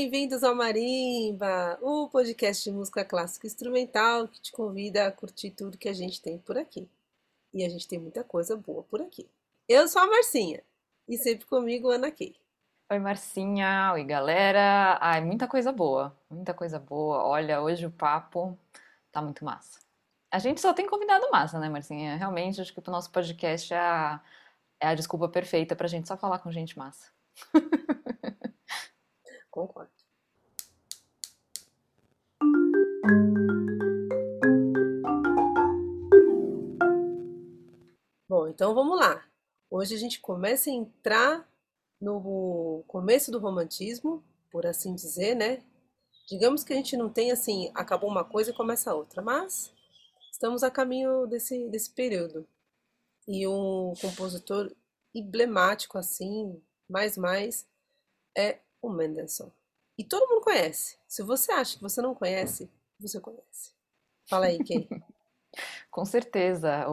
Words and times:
Bem-vindos 0.00 0.44
ao 0.44 0.54
Marimba, 0.54 1.76
o 1.82 2.08
podcast 2.08 2.62
de 2.62 2.70
música 2.70 3.04
clássica 3.04 3.48
instrumental 3.48 4.28
que 4.28 4.40
te 4.40 4.52
convida 4.52 5.04
a 5.04 5.10
curtir 5.10 5.50
tudo 5.50 5.76
que 5.76 5.88
a 5.88 5.92
gente 5.92 6.22
tem 6.22 6.38
por 6.38 6.56
aqui. 6.56 6.88
E 7.52 7.64
a 7.64 7.68
gente 7.68 7.88
tem 7.88 7.98
muita 7.98 8.22
coisa 8.22 8.56
boa 8.56 8.84
por 8.84 9.02
aqui. 9.02 9.28
Eu 9.68 9.88
sou 9.88 10.00
a 10.00 10.06
Marcinha 10.06 10.62
e 11.08 11.18
sempre 11.18 11.46
comigo 11.46 11.90
Ana 11.90 12.12
Kay. 12.12 12.36
Oi, 12.92 12.98
Marcinha. 13.00 13.90
Oi, 13.94 14.04
galera. 14.04 14.98
Ai, 15.00 15.20
muita 15.20 15.48
coisa 15.48 15.72
boa. 15.72 16.16
Muita 16.30 16.54
coisa 16.54 16.78
boa. 16.78 17.24
Olha, 17.24 17.60
hoje 17.60 17.84
o 17.84 17.90
papo 17.90 18.56
tá 19.10 19.20
muito 19.20 19.44
massa. 19.44 19.80
A 20.30 20.38
gente 20.38 20.60
só 20.60 20.72
tem 20.72 20.86
convidado 20.86 21.28
massa, 21.32 21.58
né, 21.58 21.68
Marcinha? 21.68 22.14
Realmente, 22.14 22.60
acho 22.60 22.72
que 22.72 22.78
o 22.78 22.92
nosso 22.92 23.10
podcast 23.10 23.74
é 23.74 23.80
a, 23.80 24.20
é 24.80 24.86
a 24.86 24.94
desculpa 24.94 25.28
perfeita 25.28 25.74
pra 25.74 25.88
gente 25.88 26.06
só 26.06 26.16
falar 26.16 26.38
com 26.38 26.52
gente 26.52 26.78
massa. 26.78 27.10
Concordo. 29.50 29.90
Bom, 38.28 38.46
então 38.48 38.74
vamos 38.74 38.98
lá. 38.98 39.26
Hoje 39.70 39.94
a 39.94 39.98
gente 39.98 40.20
começa 40.20 40.70
a 40.70 40.72
entrar 40.72 41.48
no 42.00 42.84
começo 42.86 43.30
do 43.30 43.38
romantismo, 43.38 44.22
por 44.50 44.66
assim 44.66 44.94
dizer, 44.94 45.34
né? 45.34 45.64
Digamos 46.28 46.62
que 46.62 46.72
a 46.72 46.76
gente 46.76 46.96
não 46.96 47.10
tem 47.10 47.30
assim, 47.30 47.70
acabou 47.74 48.10
uma 48.10 48.24
coisa 48.24 48.50
e 48.50 48.54
começa 48.54 48.94
outra, 48.94 49.22
mas 49.22 49.72
estamos 50.30 50.62
a 50.62 50.70
caminho 50.70 51.26
desse, 51.26 51.68
desse 51.68 51.90
período. 51.90 52.46
E 53.26 53.46
um 53.46 53.94
compositor 54.00 54.70
emblemático 55.14 55.98
assim, 55.98 56.62
mais 56.88 57.16
mais, 57.16 57.66
é 58.36 58.60
o 58.80 58.88
Mendelssohn. 58.90 59.50
E 59.96 60.04
todo 60.04 60.28
mundo 60.28 60.44
conhece. 60.44 60.96
Se 61.06 61.22
você 61.22 61.50
acha 61.52 61.76
que 61.76 61.82
você 61.82 62.00
não 62.00 62.14
conhece, 62.14 62.70
você 63.00 63.20
conhece. 63.20 63.72
Fala 64.28 64.46
aí, 64.46 64.58
Kay. 64.58 64.88
Com 65.90 66.04
certeza. 66.04 66.86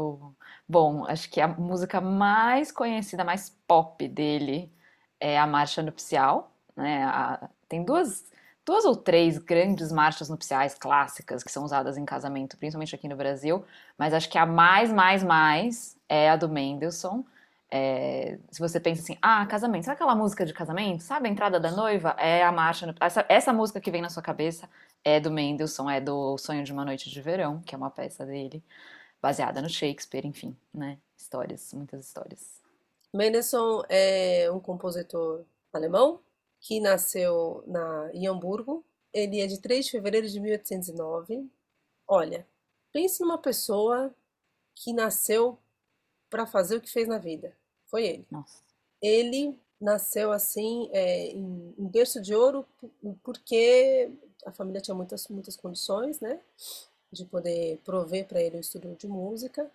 Bom, 0.67 1.05
acho 1.05 1.29
que 1.29 1.39
a 1.39 1.47
música 1.47 2.01
mais 2.01 2.71
conhecida, 2.71 3.23
mais 3.23 3.49
pop 3.67 4.07
dele 4.07 4.71
é 5.19 5.37
a 5.37 5.45
Marcha 5.45 5.83
Nupcial. 5.83 6.51
Né? 6.75 7.03
A... 7.03 7.49
Tem 7.67 7.83
duas, 7.83 8.25
duas 8.65 8.85
ou 8.85 8.95
três 8.95 9.37
grandes 9.37 9.91
marchas 9.91 10.29
nupciais 10.29 10.73
clássicas 10.73 11.43
que 11.43 11.51
são 11.51 11.63
usadas 11.63 11.97
em 11.97 12.05
casamento, 12.05 12.57
principalmente 12.57 12.95
aqui 12.95 13.07
no 13.07 13.15
Brasil, 13.15 13.63
mas 13.97 14.13
acho 14.13 14.29
que 14.29 14.37
a 14.37 14.45
mais, 14.45 14.91
mais, 14.91 15.23
mais 15.23 15.97
é 16.09 16.29
a 16.29 16.35
do 16.35 16.49
Mendelssohn. 16.49 17.23
É, 17.71 18.37
se 18.51 18.59
você 18.59 18.79
pensa 18.79 19.01
assim, 19.01 19.17
ah, 19.21 19.45
casamento, 19.45 19.85
sabe 19.85 19.95
aquela 19.95 20.15
música 20.15 20.45
de 20.45 20.53
casamento? 20.53 21.03
Sabe 21.03 21.27
a 21.27 21.31
entrada 21.31 21.59
da 21.59 21.71
noiva? 21.71 22.15
É 22.19 22.43
a 22.43 22.51
marcha. 22.51 22.93
Essa, 23.01 23.25
essa 23.27 23.53
música 23.53 23.81
que 23.81 23.91
vem 23.91 24.01
na 24.01 24.09
sua 24.09 24.23
cabeça 24.23 24.69
é 25.03 25.19
do 25.19 25.31
Mendelssohn, 25.31 25.89
é 25.89 25.99
do 25.99 26.37
Sonho 26.37 26.63
de 26.63 26.71
uma 26.71 26.85
Noite 26.85 27.09
de 27.09 27.21
Verão, 27.21 27.61
que 27.61 27.75
é 27.75 27.77
uma 27.77 27.91
peça 27.91 28.25
dele, 28.25 28.63
baseada 29.21 29.61
no 29.61 29.69
Shakespeare, 29.69 30.25
enfim, 30.25 30.55
né? 30.73 30.99
Histórias, 31.17 31.73
muitas 31.73 32.05
histórias. 32.05 32.61
Mendelssohn 33.13 33.83
é 33.89 34.49
um 34.51 34.59
compositor 34.59 35.45
alemão 35.71 36.19
que 36.59 36.79
nasceu 36.79 37.63
na, 37.67 38.09
em 38.13 38.27
Hamburgo. 38.27 38.85
Ele 39.13 39.39
é 39.39 39.47
de 39.47 39.59
3 39.61 39.85
de 39.85 39.91
fevereiro 39.91 40.27
de 40.27 40.39
1809. 40.39 41.49
Olha, 42.07 42.45
pense 42.91 43.21
numa 43.21 43.37
pessoa 43.37 44.13
que 44.75 44.91
nasceu 44.91 45.57
para 46.29 46.45
fazer 46.45 46.77
o 46.77 46.81
que 46.81 46.91
fez 46.91 47.07
na 47.07 47.17
vida. 47.17 47.55
Foi 47.87 48.05
ele. 48.05 48.25
Nossa. 48.31 48.61
Ele 49.01 49.57
nasceu 49.79 50.31
assim 50.31 50.89
é, 50.91 51.27
em, 51.27 51.73
em, 51.77 51.87
berço 51.87 52.21
de 52.21 52.33
ouro 52.33 52.65
porque 53.23 54.09
a 54.45 54.51
família 54.51 54.81
tinha 54.81 54.95
muitas 54.95 55.27
muitas 55.27 55.55
condições, 55.55 56.19
né, 56.19 56.39
de 57.11 57.25
poder 57.25 57.79
prover 57.83 58.25
para 58.25 58.41
ele 58.41 58.57
o 58.57 58.61
estudo 58.61 58.95
de 58.95 59.07
música. 59.07 59.69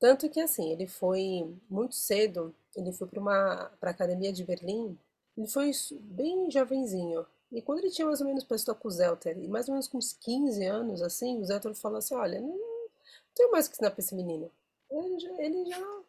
Tanto 0.00 0.28
que 0.28 0.40
assim 0.40 0.70
ele 0.72 0.86
foi 0.86 1.48
muito 1.70 1.94
cedo, 1.94 2.54
ele 2.74 2.92
foi 2.92 3.06
para 3.06 3.20
uma 3.20 3.70
para 3.80 3.90
a 3.90 3.92
academia 3.92 4.32
de 4.32 4.44
Berlim. 4.44 4.98
Ele 5.36 5.46
foi 5.46 5.70
bem 6.00 6.50
jovenzinho. 6.50 7.24
E 7.50 7.60
quando 7.60 7.80
ele 7.80 7.90
tinha 7.90 8.06
mais 8.06 8.20
ou 8.20 8.26
menos 8.26 8.44
estudar 8.50 8.78
com 8.78 8.88
o 8.88 8.90
Zelter, 8.90 9.36
e 9.38 9.46
mais 9.46 9.68
ou 9.68 9.74
menos 9.74 9.86
com 9.86 9.98
uns 9.98 10.12
15 10.14 10.64
anos, 10.64 11.02
assim, 11.02 11.38
o 11.38 11.44
Zelter 11.44 11.74
falou 11.74 11.98
assim: 11.98 12.14
Olha, 12.14 12.40
não, 12.40 12.48
não 12.48 12.88
tenho 13.34 13.50
mais 13.50 13.66
o 13.66 13.70
que 13.70 13.76
ensinar 13.76 13.90
para 13.90 14.00
esse 14.00 14.14
menino. 14.14 14.50
Ele 14.90 15.18
já, 15.18 15.42
ele 15.42 15.64
já 15.66 16.01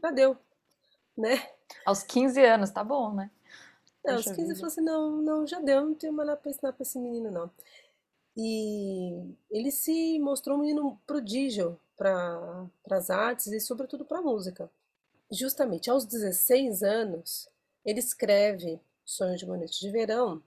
já 0.00 0.10
deu, 0.10 0.36
né? 1.16 1.48
Aos 1.84 2.02
15 2.02 2.44
anos, 2.44 2.70
tá 2.70 2.82
bom, 2.82 3.14
né? 3.14 3.30
Não, 4.04 4.14
aos 4.14 4.24
15 4.24 4.40
eu 4.50 4.56
falei 4.56 4.66
assim, 4.66 4.80
não, 4.80 5.22
não, 5.22 5.46
já 5.46 5.60
deu, 5.60 5.84
não 5.84 5.94
tenho 5.94 6.12
mais 6.12 6.28
nada 6.28 6.40
pra 6.40 6.50
ensinar 6.50 6.72
pra 6.72 6.82
esse 6.82 6.98
menino, 6.98 7.30
não. 7.30 7.50
E 8.36 9.34
ele 9.50 9.70
se 9.70 10.18
mostrou 10.20 10.56
um 10.56 10.60
menino 10.60 10.98
prodígio 11.06 11.78
para 11.96 12.68
as 12.90 13.10
artes 13.10 13.48
e 13.48 13.60
sobretudo 13.60 14.04
para 14.04 14.18
a 14.18 14.22
música. 14.22 14.70
Justamente 15.30 15.90
aos 15.90 16.06
16 16.06 16.82
anos, 16.82 17.48
ele 17.84 17.98
escreve 17.98 18.80
Sonho 19.04 19.36
de 19.36 19.44
uma 19.44 19.56
Noite 19.56 19.80
de 19.80 19.90
Verão 19.90 20.42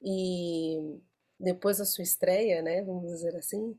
e 0.00 0.98
depois 1.38 1.78
da 1.78 1.84
sua 1.84 2.02
estreia, 2.02 2.62
né, 2.62 2.82
vamos 2.82 3.06
dizer 3.06 3.36
assim, 3.36 3.78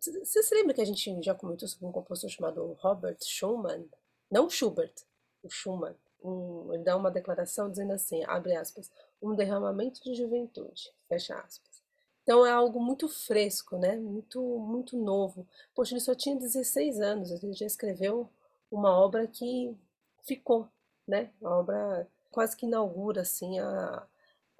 você 0.00 0.42
se 0.42 0.54
lembra 0.54 0.72
que 0.74 0.80
a 0.80 0.84
gente 0.84 1.22
já 1.22 1.34
comentou 1.34 1.68
sobre 1.68 1.86
um 1.86 1.92
compositor 1.92 2.30
chamado 2.30 2.72
Robert 2.80 3.18
Schumann? 3.22 3.88
Não 4.30 4.48
Schubert, 4.48 4.94
o 5.42 5.50
Schumann. 5.50 5.94
Um, 6.22 6.72
ele 6.72 6.82
dá 6.82 6.96
uma 6.96 7.10
declaração 7.10 7.70
dizendo 7.70 7.92
assim, 7.92 8.24
abre 8.24 8.54
aspas, 8.54 8.90
um 9.20 9.34
derramamento 9.34 10.02
de 10.02 10.14
juventude, 10.14 10.90
fecha 11.08 11.38
aspas. 11.38 11.82
Então 12.22 12.46
é 12.46 12.50
algo 12.52 12.80
muito 12.80 13.08
fresco, 13.08 13.76
né? 13.76 13.96
Muito, 13.96 14.40
muito 14.40 14.96
novo. 14.96 15.46
Poxa, 15.74 15.94
ele 15.94 16.00
só 16.00 16.14
tinha 16.14 16.36
16 16.36 17.00
anos, 17.00 17.30
ele 17.30 17.52
já 17.52 17.66
escreveu 17.66 18.28
uma 18.70 18.96
obra 18.98 19.26
que 19.26 19.76
ficou, 20.22 20.68
né? 21.06 21.32
Uma 21.40 21.58
obra 21.58 22.08
quase 22.30 22.56
que 22.56 22.66
inaugura 22.66 23.22
assim 23.22 23.58
a, 23.58 24.06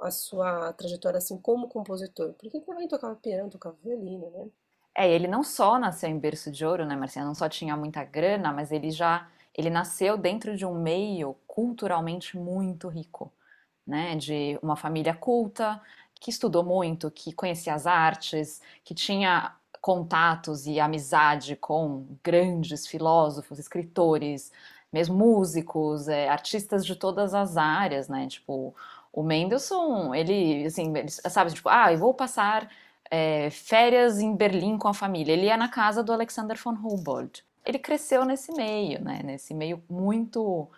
a 0.01 0.11
sua 0.11 0.73
trajetória 0.73 1.19
assim 1.19 1.39
como 1.39 1.69
compositor, 1.69 2.33
porque 2.35 2.57
ele 2.57 2.65
também 2.65 2.89
tocava 2.89 3.15
piano, 3.17 3.51
tocava 3.51 3.77
violino, 3.83 4.31
né? 4.31 4.51
É, 4.95 5.09
ele 5.11 5.29
não 5.29 5.43
só 5.43 5.79
nasceu 5.79 6.09
em 6.11 6.19
berço 6.19 6.51
de 6.51 6.65
ouro, 6.65 6.85
né, 6.85 6.97
Marcinha? 6.97 7.25
Não 7.25 7.35
só 7.35 7.49
tinha 7.49 7.77
muita 7.77 8.05
grana, 8.05 8.53
mas 8.53 8.73
ele 8.73 8.91
já 8.91 9.29
ele 9.55 9.71
nasceu 9.71 10.17
dentro 10.17 10.57
de 10.57 10.65
um 10.65 10.81
meio 10.81 11.35
culturalmente 11.47 12.37
muito 12.39 12.89
rico, 12.89 13.33
né? 13.87 14.17
De 14.17 14.59
uma 14.63 14.77
família 14.77 15.15
culta, 15.15 15.81
que 16.21 16.31
estudou 16.31 16.65
muito, 16.65 17.11
que 17.11 17.33
conhecia 17.33 17.75
as 17.75 17.87
artes, 17.87 18.61
que 18.85 18.95
tinha 18.95 19.55
contatos 19.81 20.67
e 20.67 20.79
amizade 20.81 21.57
com 21.57 22.07
grandes 22.23 22.87
filósofos, 22.87 23.59
escritores, 23.59 24.53
mesmo 24.93 25.17
músicos, 25.17 26.09
é, 26.09 26.29
artistas 26.29 26.85
de 26.85 26.95
todas 26.97 27.35
as 27.35 27.57
áreas, 27.57 28.09
né? 28.09 28.27
Tipo, 28.29 28.75
o 29.13 29.23
Mendelssohn, 29.23 30.15
ele, 30.15 30.67
assim, 30.67 30.97
ele, 30.97 31.11
sabe, 31.11 31.53
tipo, 31.53 31.69
ah, 31.69 31.93
eu 31.93 31.99
vou 31.99 32.15
passar 32.15 32.71
é, 33.11 33.51
férias 33.51 34.21
em 34.21 34.35
Berlim 34.35 34.79
com 34.79 34.89
a 34.89 34.95
família. 34.95 35.33
Ele 35.33 35.47
ia 35.47 35.57
na 35.57 35.69
casa 35.69 36.03
do 36.03 36.13
Alexander 36.13 36.57
von 36.57 36.73
Humboldt. 36.73 37.45
Ele 37.65 37.79
cresceu 37.79 38.25
nesse 38.25 38.53
meio, 38.53 39.03
né? 39.03 39.21
Nesse 39.25 39.53
meio 39.53 39.83
muito 39.89 40.69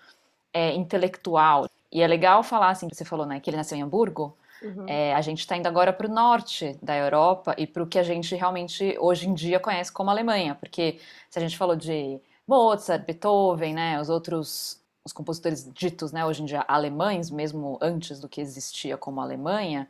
é, 0.53 0.75
intelectual. 0.75 1.69
E 1.91 2.01
é 2.01 2.07
legal 2.07 2.43
falar 2.43 2.71
assim, 2.71 2.89
você 2.89 3.05
falou, 3.05 3.27
né, 3.27 3.39
que 3.39 3.51
ele 3.51 3.57
nasceu 3.57 3.77
em 3.77 3.83
Hamburgo. 3.83 4.37
Uhum. 4.63 4.87
É, 4.89 5.13
a 5.15 5.21
gente 5.21 5.41
está 5.41 5.57
indo 5.57 5.67
agora 5.67 5.93
para 5.93 6.07
o 6.07 6.11
norte 6.11 6.79
da 6.81 6.97
Europa 6.97 7.55
e 7.59 7.67
para 7.67 7.83
o 7.83 7.87
que 7.87 7.99
a 7.99 8.03
gente 8.03 8.35
realmente 8.35 8.97
hoje 8.99 9.29
em 9.29 9.35
dia 9.35 9.59
conhece 9.59 9.93
como 9.93 10.09
Alemanha, 10.09 10.55
porque 10.55 11.01
se 11.29 11.39
a 11.39 11.43
gente 11.43 11.59
falou 11.59 11.75
de 11.75 12.21
Mozart, 12.47 13.05
Beethoven, 13.05 13.75
né, 13.75 14.01
os 14.01 14.09
outros 14.09 14.81
os 15.05 15.13
compositores 15.13 15.69
ditos, 15.75 16.13
né, 16.13 16.25
hoje 16.25 16.43
em 16.43 16.45
dia 16.45 16.65
alemães, 16.69 17.29
mesmo 17.29 17.77
antes 17.83 18.21
do 18.21 18.29
que 18.29 18.41
existia 18.41 18.97
como 18.97 19.21
Alemanha, 19.21 19.89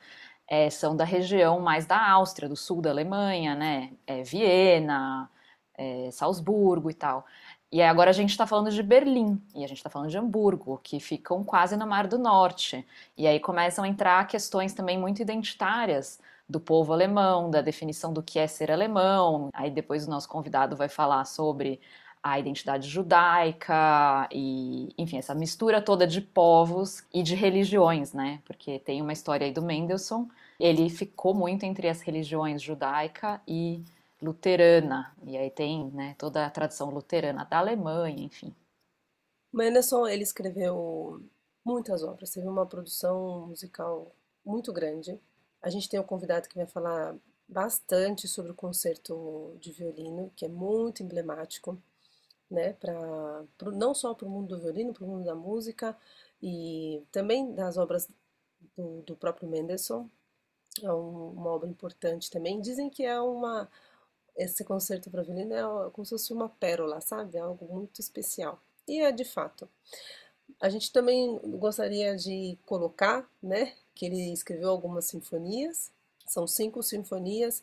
é, 0.52 0.69
são 0.69 0.94
da 0.94 1.02
região 1.02 1.60
mais 1.60 1.87
da 1.87 1.99
Áustria, 2.10 2.46
do 2.46 2.56
sul 2.56 2.82
da 2.82 2.90
Alemanha, 2.90 3.54
né? 3.54 3.90
É, 4.06 4.22
Viena, 4.22 5.31
é, 5.75 6.10
Salzburgo 6.12 6.90
e 6.90 6.94
tal. 6.94 7.25
E 7.72 7.81
agora 7.81 8.10
a 8.10 8.12
gente 8.12 8.31
está 8.31 8.46
falando 8.46 8.70
de 8.70 8.82
Berlim 8.82 9.40
e 9.54 9.64
a 9.64 9.66
gente 9.66 9.78
está 9.78 9.88
falando 9.88 10.10
de 10.10 10.19
Hamburgo, 10.19 10.78
que 10.82 11.00
ficam 11.00 11.43
quase 11.43 11.75
no 11.75 11.87
Mar 11.87 12.06
do 12.06 12.19
Norte. 12.19 12.87
E 13.16 13.26
aí 13.26 13.40
começam 13.40 13.82
a 13.82 13.88
entrar 13.88 14.26
questões 14.26 14.75
também 14.75 14.99
muito 14.99 15.22
identitárias 15.22 16.20
do 16.46 16.60
povo 16.60 16.93
alemão, 16.93 17.50
da 17.50 17.62
definição 17.62 18.12
do 18.12 18.22
que 18.22 18.38
é 18.38 18.46
ser 18.46 18.70
alemão. 18.70 19.49
Aí 19.54 19.70
depois 19.70 20.06
o 20.06 20.10
nosso 20.10 20.28
convidado 20.28 20.76
vai 20.76 20.88
falar 20.90 21.25
sobre 21.25 21.81
a 22.22 22.38
identidade 22.38 22.88
judaica 22.90 24.28
e, 24.31 24.94
enfim, 24.99 25.16
essa 25.16 25.34
mistura 25.34 25.81
toda 25.81 26.06
de 26.06 26.20
povos 26.20 27.04
e 27.12 27.22
de 27.22 27.34
religiões, 27.34 28.12
né? 28.12 28.40
Porque 28.44 28.78
tem 28.78 29.00
uma 29.00 29.14
história 29.14 29.46
aí 29.46 29.52
do 29.52 29.62
Mendelssohn, 29.62 30.26
ele 30.62 30.88
ficou 30.88 31.35
muito 31.35 31.64
entre 31.64 31.88
as 31.88 32.00
religiões 32.03 32.62
judaica 32.62 33.43
e 33.49 33.82
luterana, 34.23 35.12
e 35.26 35.37
aí 35.37 35.50
tem, 35.50 35.91
né, 35.91 36.14
toda 36.17 36.47
a 36.47 36.50
tradição 36.50 36.88
luterana 36.88 37.44
da 37.44 37.59
Alemanha, 37.59 38.23
enfim. 38.23 38.55
Mendelssohn, 39.53 40.06
ele 40.06 40.23
escreveu 40.23 41.20
muitas 41.64 42.05
obras, 42.05 42.31
teve 42.31 42.47
uma 42.47 42.64
produção 42.64 43.49
musical 43.49 44.14
muito 44.47 44.73
grande. 44.73 45.20
A 45.61 45.69
gente 45.69 45.88
tem 45.88 45.99
um 45.99 46.05
convidado 46.05 46.49
que 46.49 46.55
vai 46.55 46.67
falar 46.67 47.17
bastante 47.49 48.29
sobre 48.29 48.53
o 48.53 48.55
concerto 48.55 49.56
de 49.59 49.73
violino, 49.73 50.31
que 50.37 50.44
é 50.44 50.49
muito 50.49 51.03
emblemático, 51.03 51.76
né, 52.49 52.76
não 53.75 53.93
só 53.93 54.14
para 54.14 54.29
o 54.29 54.31
mundo 54.31 54.55
do 54.55 54.62
violino, 54.62 54.93
para 54.93 55.05
o 55.05 55.09
mundo 55.09 55.25
da 55.25 55.35
música 55.35 55.99
e 56.41 57.03
também 57.11 57.53
das 57.53 57.76
obras 57.76 58.09
do, 58.76 59.03
do 59.03 59.17
próprio 59.17 59.49
Mendelssohn. 59.49 60.09
É 60.81 60.93
um, 60.93 61.31
uma 61.31 61.51
obra 61.51 61.69
importante 61.69 62.31
também. 62.31 62.61
Dizem 62.61 62.89
que 62.89 63.05
é 63.05 63.21
uma 63.21 63.69
esse 64.37 64.65
concerto 64.65 65.11
para 65.11 65.23
violino 65.23 65.55
é 65.55 65.91
como 65.91 66.05
se 66.05 66.11
fosse 66.11 66.33
uma 66.33 66.49
pérola, 66.49 67.01
sabe? 67.01 67.37
É 67.37 67.41
algo 67.41 67.67
muito 67.67 68.01
especial. 68.01 68.61
E 68.87 69.01
é 69.01 69.13
de 69.13 69.25
fato. 69.25 69.69
A 70.61 70.69
gente 70.69 70.93
também 70.93 71.39
gostaria 71.59 72.17
de 72.17 72.59
colocar, 72.67 73.29
né, 73.43 73.75
que 73.95 74.07
ele 74.07 74.33
escreveu 74.33 74.71
algumas 74.71 75.07
sinfonias, 75.07 75.91
são 76.27 76.47
cinco 76.47 76.83
sinfonias. 76.83 77.63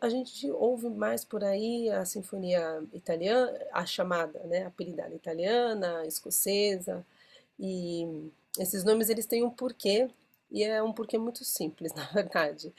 A 0.00 0.08
gente 0.08 0.50
ouve 0.50 0.88
mais 0.88 1.24
por 1.24 1.44
aí 1.44 1.90
a 1.90 2.04
sinfonia 2.04 2.82
italiana, 2.92 3.58
a 3.72 3.84
chamada, 3.84 4.38
né, 4.44 4.64
apelidada 4.66 5.14
italiana, 5.14 6.06
escocesa, 6.06 7.04
e 7.58 8.30
esses 8.58 8.84
nomes 8.84 9.08
eles 9.08 9.26
têm 9.26 9.44
um 9.44 9.50
porquê, 9.50 10.08
e 10.50 10.64
é 10.64 10.82
um 10.82 10.92
porquê 10.92 11.18
muito 11.18 11.44
simples, 11.44 11.92
na 11.94 12.04
verdade. 12.06 12.72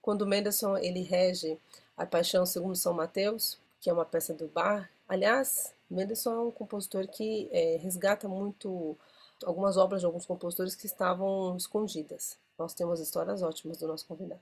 Quando 0.00 0.26
Mendelssohn 0.26 0.76
ele 0.78 1.02
rege 1.02 1.58
a 1.96 2.06
Paixão 2.06 2.44
segundo 2.44 2.76
São 2.76 2.92
Mateus, 2.92 3.58
que 3.80 3.90
é 3.90 3.92
uma 3.92 4.04
peça 4.04 4.32
do 4.34 4.48
Bach, 4.48 4.88
aliás, 5.08 5.74
Mendelssohn 5.90 6.32
é 6.32 6.40
um 6.40 6.50
compositor 6.50 7.06
que 7.08 7.48
é, 7.52 7.76
resgata 7.76 8.28
muito 8.28 8.96
algumas 9.44 9.76
obras 9.76 10.00
de 10.00 10.06
alguns 10.06 10.26
compositores 10.26 10.74
que 10.74 10.86
estavam 10.86 11.56
escondidas. 11.56 12.38
Nós 12.58 12.74
temos 12.74 13.00
histórias 13.00 13.42
ótimas 13.42 13.78
do 13.78 13.86
nosso 13.86 14.06
convidado. 14.06 14.40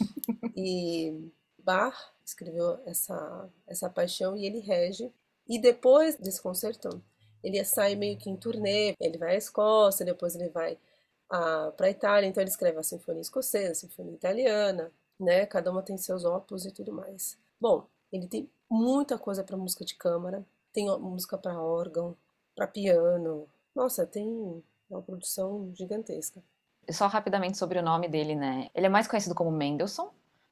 E 0.54 1.30
Bach 1.58 2.12
escreveu 2.24 2.78
essa, 2.84 3.48
essa 3.66 3.88
paixão 3.88 4.36
e 4.36 4.44
ele 4.44 4.58
rege. 4.58 5.10
E 5.48 5.58
depois 5.58 6.16
desse 6.16 6.42
concerto, 6.42 7.02
ele 7.42 7.64
sai 7.64 7.94
meio 7.94 8.18
que 8.18 8.28
em 8.28 8.36
turnê. 8.36 8.94
Ele 9.00 9.16
vai 9.16 9.34
à 9.34 9.38
Escócia, 9.38 10.04
depois 10.04 10.34
ele 10.34 10.48
vai 10.48 10.76
para 11.76 11.86
a 11.86 11.90
Itália. 11.90 12.28
Então 12.28 12.42
ele 12.42 12.50
escreve 12.50 12.78
a 12.78 12.82
Sinfonia 12.82 13.20
Escocesa, 13.20 13.72
a 13.72 13.74
Sinfonia 13.74 14.14
Italiana, 14.14 14.90
né? 15.18 15.46
Cada 15.46 15.70
uma 15.70 15.82
tem 15.82 15.96
seus 15.96 16.24
opus 16.24 16.64
e 16.64 16.72
tudo 16.72 16.92
mais. 16.92 17.38
Bom, 17.60 17.86
ele 18.12 18.26
tem 18.26 18.50
muita 18.68 19.18
coisa 19.18 19.42
para 19.42 19.56
música 19.56 19.84
de 19.84 19.94
câmara. 19.94 20.44
Tem 20.72 20.86
música 20.98 21.36
para 21.36 21.60
órgão, 21.60 22.16
para 22.54 22.66
piano. 22.66 23.46
Nossa, 23.74 24.06
tem 24.06 24.62
uma 24.90 25.02
produção 25.02 25.70
gigantesca. 25.74 26.42
Só 26.90 27.06
rapidamente 27.06 27.56
sobre 27.58 27.78
o 27.78 27.82
nome 27.82 28.08
dele, 28.08 28.34
né? 28.34 28.70
Ele 28.74 28.86
é 28.86 28.88
mais 28.88 29.06
conhecido 29.06 29.34
como 29.34 29.50
Mendelssohn, 29.50 30.08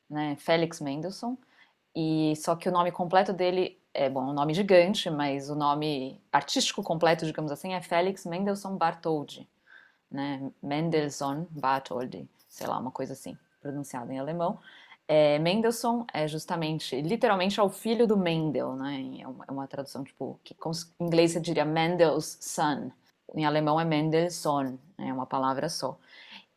né? 0.09 0.37
Felix 0.39 0.81
Mendelssohn. 0.81 1.37
E 1.95 2.35
só 2.37 2.55
que 2.55 2.69
o 2.69 2.73
nome 2.73 2.93
completo 2.93 3.33
dele 3.33 3.81
é, 3.93 4.09
bom, 4.09 4.23
um 4.23 4.33
nome 4.33 4.55
gigante, 4.55 5.11
mas 5.11 5.51
o 5.51 5.55
nome 5.55 6.21
artístico 6.33 6.83
completo, 6.83 7.27
digamos 7.27 7.51
assim, 7.51 7.75
é 7.75 7.81
Felix 7.81 8.25
Mendelssohn 8.25 8.77
Bartholdy, 8.77 9.49
né? 10.11 10.51
Mendelssohn 10.63 11.47
Bartholdy, 11.51 12.29
sei 12.49 12.67
lá, 12.67 12.79
uma 12.79 12.91
coisa 12.91 13.13
assim, 13.13 13.37
pronunciado 13.61 14.13
em 14.13 14.19
alemão. 14.19 14.59
É, 15.07 15.39
Mendelssohn 15.41 16.05
é 16.13 16.29
justamente, 16.29 17.01
literalmente, 17.01 17.59
é 17.59 17.63
o 17.63 17.69
filho 17.69 18.07
do 18.07 18.17
Mendel, 18.17 18.77
né? 18.77 19.19
É 19.21 19.27
uma, 19.27 19.45
é 19.49 19.51
uma 19.51 19.67
tradução, 19.67 20.05
tipo, 20.05 20.39
que 20.45 20.55
em 21.01 21.05
inglês 21.05 21.33
você 21.33 21.41
diria 21.41 21.65
Mendel's 21.65 22.39
son. 22.41 22.93
Em 23.35 23.45
alemão 23.45 23.81
é 23.81 23.85
Mendelssohn, 23.85 24.79
né? 24.97 25.09
é 25.09 25.13
uma 25.13 25.27
palavra 25.27 25.69
só. 25.69 25.99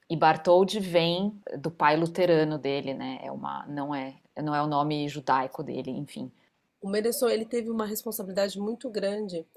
E 0.10 0.16
Bartholdi 0.16 0.80
vem 0.80 1.36
do 1.58 1.72
pai 1.72 1.98
luterano 1.98 2.60
dele, 2.60 2.94
né? 2.94 3.20
É 3.24 3.32
uma, 3.32 3.66
não 3.66 3.96
é, 3.96 4.16
não 4.38 4.54
é 4.54 4.62
o 4.62 4.68
nome 4.68 5.08
judaico 5.08 5.64
dele, 5.64 5.90
enfim. 5.90 6.32
O 6.80 6.90
Mendelssohn 6.90 7.30
ele 7.30 7.46
teve 7.46 7.72
uma 7.72 7.88
responsabilidade 7.88 8.60
muito 8.60 8.90
grande, 8.90 9.48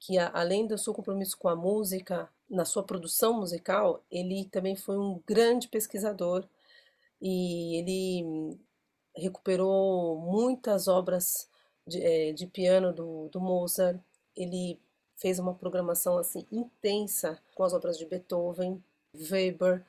que 0.00 0.18
além 0.18 0.66
do 0.66 0.76
seu 0.76 0.92
compromisso 0.92 1.38
com 1.38 1.48
a 1.48 1.54
música, 1.54 2.28
na 2.50 2.64
sua 2.64 2.82
produção 2.82 3.34
musical, 3.34 4.02
ele 4.10 4.46
também 4.46 4.76
foi 4.76 4.98
um 4.98 5.20
grande 5.26 5.68
pesquisador 5.68 6.44
e 7.20 7.76
ele 7.76 8.58
recuperou 9.16 10.18
muitas 10.18 10.88
obras 10.88 11.48
de, 11.86 12.02
é, 12.02 12.32
de 12.32 12.46
piano 12.46 12.92
do, 12.92 13.28
do 13.28 13.40
Mozart. 13.40 14.00
Ele 14.36 14.80
fez 15.16 15.38
uma 15.38 15.54
programação 15.54 16.18
assim 16.18 16.46
intensa 16.50 17.40
com 17.54 17.62
as 17.62 17.72
obras 17.72 17.98
de 17.98 18.06
Beethoven, 18.06 18.82
Weber, 19.14 19.84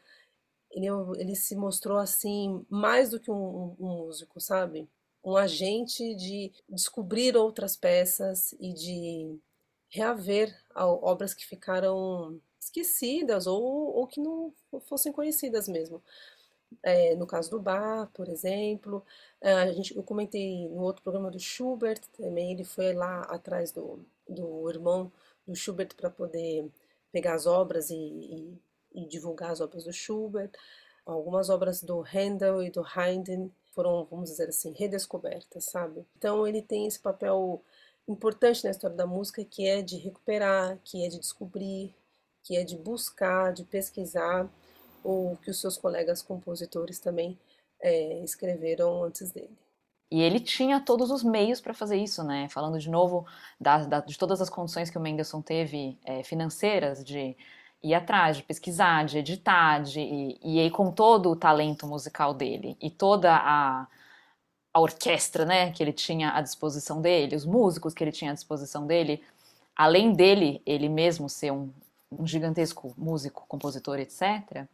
ele, 0.71 0.87
ele 1.17 1.35
se 1.35 1.55
mostrou 1.55 1.97
assim 1.97 2.65
mais 2.69 3.09
do 3.09 3.19
que 3.19 3.29
um, 3.29 3.75
um 3.79 3.87
músico, 3.87 4.39
sabe? 4.39 4.89
Um 5.23 5.35
agente 5.35 6.15
de 6.15 6.51
descobrir 6.67 7.35
outras 7.35 7.75
peças 7.75 8.53
e 8.59 8.73
de 8.73 9.39
reaver 9.89 10.55
obras 10.73 11.33
que 11.33 11.45
ficaram 11.45 12.39
esquecidas 12.61 13.47
ou, 13.47 13.61
ou 13.61 14.07
que 14.07 14.21
não 14.21 14.53
fossem 14.87 15.11
conhecidas 15.11 15.67
mesmo. 15.67 16.01
É, 16.83 17.15
no 17.15 17.27
caso 17.27 17.49
do 17.51 17.59
Bach, 17.59 18.09
por 18.13 18.29
exemplo, 18.29 19.03
é, 19.41 19.53
a 19.53 19.71
gente, 19.73 19.95
eu 19.95 20.03
comentei 20.03 20.69
no 20.69 20.81
outro 20.83 21.03
programa 21.03 21.29
do 21.29 21.39
Schubert 21.39 22.01
também, 22.17 22.53
ele 22.53 22.63
foi 22.63 22.93
lá 22.93 23.21
atrás 23.23 23.71
do, 23.71 23.99
do 24.27 24.69
irmão 24.69 25.11
do 25.45 25.55
Schubert 25.55 25.93
para 25.95 26.09
poder 26.09 26.69
pegar 27.11 27.33
as 27.33 27.45
obras 27.45 27.89
e, 27.89 27.95
e 27.95 28.57
e 28.93 29.05
divulgar 29.05 29.51
as 29.51 29.61
obras 29.61 29.83
do 29.83 29.93
Schubert. 29.93 30.51
Algumas 31.05 31.49
obras 31.49 31.81
do 31.81 32.01
Handel 32.01 32.61
e 32.61 32.69
do 32.69 32.83
Haydn 32.83 33.49
foram, 33.71 34.05
vamos 34.05 34.29
dizer 34.29 34.49
assim, 34.49 34.73
redescobertas, 34.73 35.65
sabe? 35.65 36.05
Então 36.17 36.47
ele 36.47 36.61
tem 36.61 36.85
esse 36.85 36.99
papel 36.99 37.61
importante 38.07 38.63
na 38.63 38.71
história 38.71 38.95
da 38.95 39.07
música 39.07 39.43
que 39.43 39.65
é 39.65 39.81
de 39.81 39.97
recuperar, 39.97 40.77
que 40.83 41.03
é 41.05 41.07
de 41.07 41.19
descobrir, 41.19 41.95
que 42.43 42.55
é 42.55 42.63
de 42.63 42.77
buscar, 42.77 43.53
de 43.53 43.63
pesquisar 43.63 44.49
o 45.03 45.38
que 45.41 45.49
os 45.49 45.59
seus 45.59 45.77
colegas 45.77 46.21
compositores 46.21 46.99
também 46.99 47.38
é, 47.81 48.23
escreveram 48.23 49.03
antes 49.03 49.31
dele. 49.31 49.57
E 50.11 50.21
ele 50.21 50.41
tinha 50.41 50.79
todos 50.81 51.09
os 51.09 51.23
meios 51.23 51.61
para 51.61 51.73
fazer 51.73 51.95
isso, 51.95 52.21
né? 52.23 52.49
Falando 52.49 52.77
de 52.77 52.89
novo 52.89 53.25
da, 53.59 53.85
da, 53.85 54.00
de 54.01 54.17
todas 54.17 54.41
as 54.41 54.50
condições 54.50 54.89
que 54.89 54.98
o 54.98 55.01
Mendelssohn 55.01 55.41
teve 55.41 55.98
é, 56.03 56.21
financeiras, 56.21 57.03
de 57.03 57.36
ir 57.81 57.93
atrás, 57.93 58.38
de 58.38 58.43
pesquisar, 58.43 59.05
de 59.05 59.17
editar, 59.17 59.81
de, 59.81 60.01
e, 60.01 60.39
e 60.43 60.60
aí 60.60 60.69
com 60.69 60.91
todo 60.91 61.31
o 61.31 61.36
talento 61.36 61.88
musical 61.88 62.33
dele 62.33 62.77
e 62.81 62.89
toda 62.91 63.33
a, 63.33 63.88
a 64.74 64.79
orquestra 64.79 65.45
né, 65.45 65.71
que 65.71 65.81
ele 65.81 65.93
tinha 65.93 66.31
à 66.31 66.41
disposição 66.41 67.01
dele, 67.01 67.36
os 67.36 67.45
músicos 67.45 67.93
que 67.93 68.03
ele 68.03 68.12
tinha 68.12 68.31
à 68.31 68.33
disposição 68.33 68.86
dele, 68.86 69.24
além 69.75 70.13
dele, 70.13 70.62
ele 70.65 70.89
mesmo 70.89 71.29
ser 71.29 71.51
um, 71.51 71.71
um 72.12 72.27
gigantesco 72.27 72.94
músico, 72.98 73.46
compositor, 73.48 74.00
etc., 74.00 74.68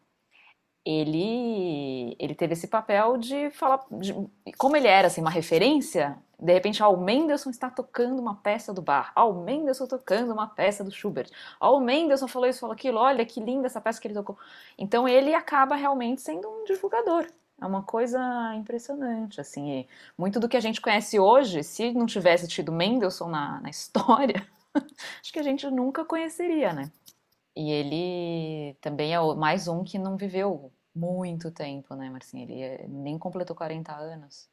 ele, 0.89 2.15
ele 2.17 2.33
teve 2.33 2.53
esse 2.53 2.65
papel 2.65 3.17
de 3.17 3.49
falar, 3.51 3.85
de, 3.91 4.15
como 4.57 4.77
ele 4.77 4.87
era 4.87 5.07
assim, 5.07 5.19
uma 5.19 5.29
referência, 5.29 6.17
de 6.39 6.53
repente, 6.53 6.81
o 6.81 6.95
Mendelssohn 6.95 7.51
está 7.51 7.69
tocando 7.69 8.21
uma 8.21 8.35
peça 8.35 8.73
do 8.73 8.81
ah, 8.87 9.25
o 9.25 9.43
Mendelssohn 9.43 9.85
tocando 9.85 10.31
uma 10.31 10.47
peça 10.47 10.85
do 10.85 10.91
Schubert, 10.91 11.29
o 11.59 11.79
Mendelssohn 11.81 12.29
falou 12.29 12.47
isso, 12.47 12.61
falou 12.61 12.73
aquilo, 12.73 12.99
olha 12.99 13.25
que 13.25 13.41
linda 13.41 13.65
essa 13.65 13.81
peça 13.81 13.99
que 13.99 14.07
ele 14.07 14.13
tocou. 14.13 14.37
Então 14.77 15.05
ele 15.09 15.33
acaba 15.33 15.75
realmente 15.75 16.21
sendo 16.21 16.47
um 16.47 16.63
divulgador. 16.63 17.27
É 17.59 17.65
uma 17.65 17.81
coisa 17.83 18.19
impressionante, 18.55 19.41
assim, 19.41 19.85
muito 20.17 20.39
do 20.39 20.47
que 20.47 20.55
a 20.55 20.59
gente 20.61 20.79
conhece 20.79 21.19
hoje, 21.19 21.63
se 21.63 21.91
não 21.91 22.05
tivesse 22.05 22.47
tido 22.47 22.71
Mendelssohn 22.71 23.29
na, 23.29 23.59
na 23.59 23.69
história, 23.69 24.47
acho 25.21 25.33
que 25.33 25.39
a 25.39 25.43
gente 25.43 25.69
nunca 25.69 26.05
conheceria, 26.05 26.71
né? 26.71 26.89
E 27.57 27.71
ele 27.71 28.75
também 28.81 29.15
é 29.15 29.19
mais 29.33 29.67
um 29.67 29.83
que 29.83 29.97
não 29.97 30.15
viveu 30.15 30.71
muito 30.93 31.49
tempo, 31.49 31.95
né, 31.95 32.07
Marcinha? 32.07 32.43
Ele 32.43 32.61
é, 32.61 32.87
nem 32.87 33.17
completou 33.17 33.55
40 33.55 33.95
anos. 33.95 34.47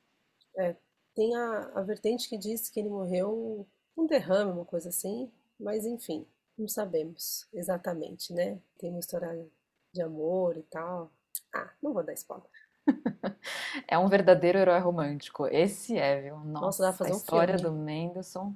É, 0.56 0.74
tem 1.14 1.36
a, 1.36 1.70
a 1.74 1.82
vertente 1.82 2.30
que 2.30 2.38
diz 2.38 2.70
que 2.70 2.80
ele 2.80 2.88
morreu 2.88 3.66
um 3.94 4.06
derrame, 4.06 4.52
uma 4.52 4.64
coisa 4.64 4.88
assim, 4.88 5.30
mas 5.60 5.84
enfim, 5.84 6.26
não 6.56 6.66
sabemos 6.66 7.46
exatamente, 7.52 8.32
né? 8.32 8.58
Tem 8.78 8.88
uma 8.88 9.00
história 9.00 9.46
de 9.92 10.00
amor 10.00 10.56
e 10.56 10.62
tal. 10.62 11.12
Ah, 11.54 11.70
não 11.82 11.92
vou 11.92 12.02
dar 12.02 12.14
spoiler. 12.14 12.48
é 13.86 13.98
um 13.98 14.08
verdadeiro 14.08 14.58
herói 14.58 14.80
romântico. 14.80 15.46
Esse 15.46 15.98
é, 15.98 16.22
viu? 16.22 16.38
Nossa, 16.38 16.64
Nossa 16.64 16.82
dá 16.84 16.88
pra 16.88 16.98
fazer 16.98 17.10
a 17.10 17.14
um 17.14 17.18
história 17.18 17.58
filme. 17.58 17.76
do 17.76 17.84
Mendelssohn. 17.84 18.54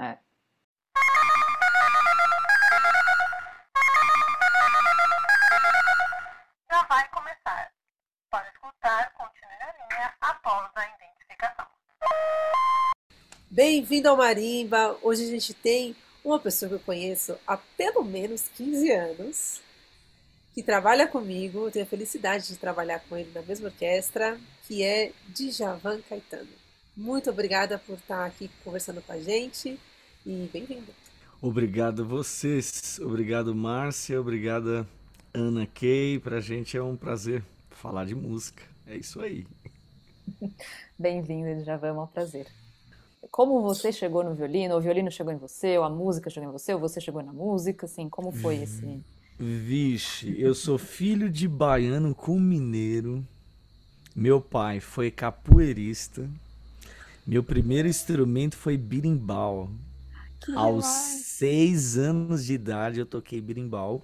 É. 0.00 0.18
Bem-vindo 13.54 14.08
ao 14.08 14.16
Marimba. 14.16 14.96
Hoje 15.02 15.24
a 15.24 15.26
gente 15.26 15.52
tem 15.52 15.94
uma 16.24 16.38
pessoa 16.38 16.70
que 16.70 16.74
eu 16.76 16.80
conheço 16.80 17.36
há 17.46 17.54
pelo 17.54 18.02
menos 18.02 18.48
15 18.56 18.90
anos, 18.90 19.60
que 20.54 20.62
trabalha 20.62 21.06
comigo, 21.06 21.66
eu 21.66 21.70
tenho 21.70 21.84
a 21.84 21.88
felicidade 21.88 22.48
de 22.48 22.56
trabalhar 22.56 23.00
com 23.00 23.14
ele 23.14 23.30
na 23.34 23.42
mesma 23.42 23.68
orquestra, 23.68 24.40
que 24.66 24.82
é 24.82 25.12
Djavan 25.28 26.00
Caetano. 26.08 26.48
Muito 26.96 27.28
obrigada 27.28 27.76
por 27.76 27.98
estar 27.98 28.24
aqui 28.24 28.50
conversando 28.64 29.02
com 29.02 29.12
a 29.12 29.20
gente 29.20 29.78
e 30.24 30.48
bem-vindo. 30.50 30.90
Obrigado 31.38 32.04
a 32.04 32.06
vocês, 32.06 32.98
obrigado 33.00 33.54
Márcia, 33.54 34.18
obrigada 34.18 34.88
Ana 35.34 35.66
Kay, 35.66 36.18
pra 36.20 36.40
gente 36.40 36.74
é 36.74 36.82
um 36.82 36.96
prazer 36.96 37.44
falar 37.68 38.06
de 38.06 38.14
música, 38.14 38.62
é 38.86 38.96
isso 38.96 39.20
aí. 39.20 39.46
Bem-vindo, 40.98 41.62
Djavan, 41.62 41.88
é 41.88 41.92
um 41.92 42.06
prazer. 42.06 42.46
Como 43.30 43.62
você 43.62 43.92
chegou 43.92 44.24
no 44.24 44.34
violino? 44.34 44.76
O 44.76 44.80
violino 44.80 45.10
chegou 45.10 45.32
em 45.32 45.36
você? 45.36 45.78
Ou 45.78 45.84
a 45.84 45.90
música 45.90 46.28
chegou 46.28 46.48
em 46.48 46.52
você? 46.52 46.74
Ou 46.74 46.80
você 46.80 47.00
chegou 47.00 47.22
na 47.22 47.32
música? 47.32 47.86
Assim, 47.86 48.08
como 48.08 48.32
foi 48.32 48.56
esse... 48.56 49.00
Vixe, 49.38 50.40
eu 50.40 50.54
sou 50.54 50.78
filho 50.78 51.28
de 51.30 51.48
baiano 51.48 52.14
com 52.14 52.38
mineiro. 52.38 53.26
Meu 54.14 54.40
pai 54.40 54.78
foi 54.78 55.10
capoeirista. 55.10 56.28
Meu 57.26 57.42
primeiro 57.42 57.88
instrumento 57.88 58.56
foi 58.56 58.76
birimbau. 58.76 59.70
Que 60.44 60.54
Aos 60.54 60.84
demais. 60.84 61.26
seis 61.26 61.96
anos 61.96 62.44
de 62.44 62.54
idade 62.54 63.00
eu 63.00 63.06
toquei 63.06 63.40
birimbau. 63.40 64.02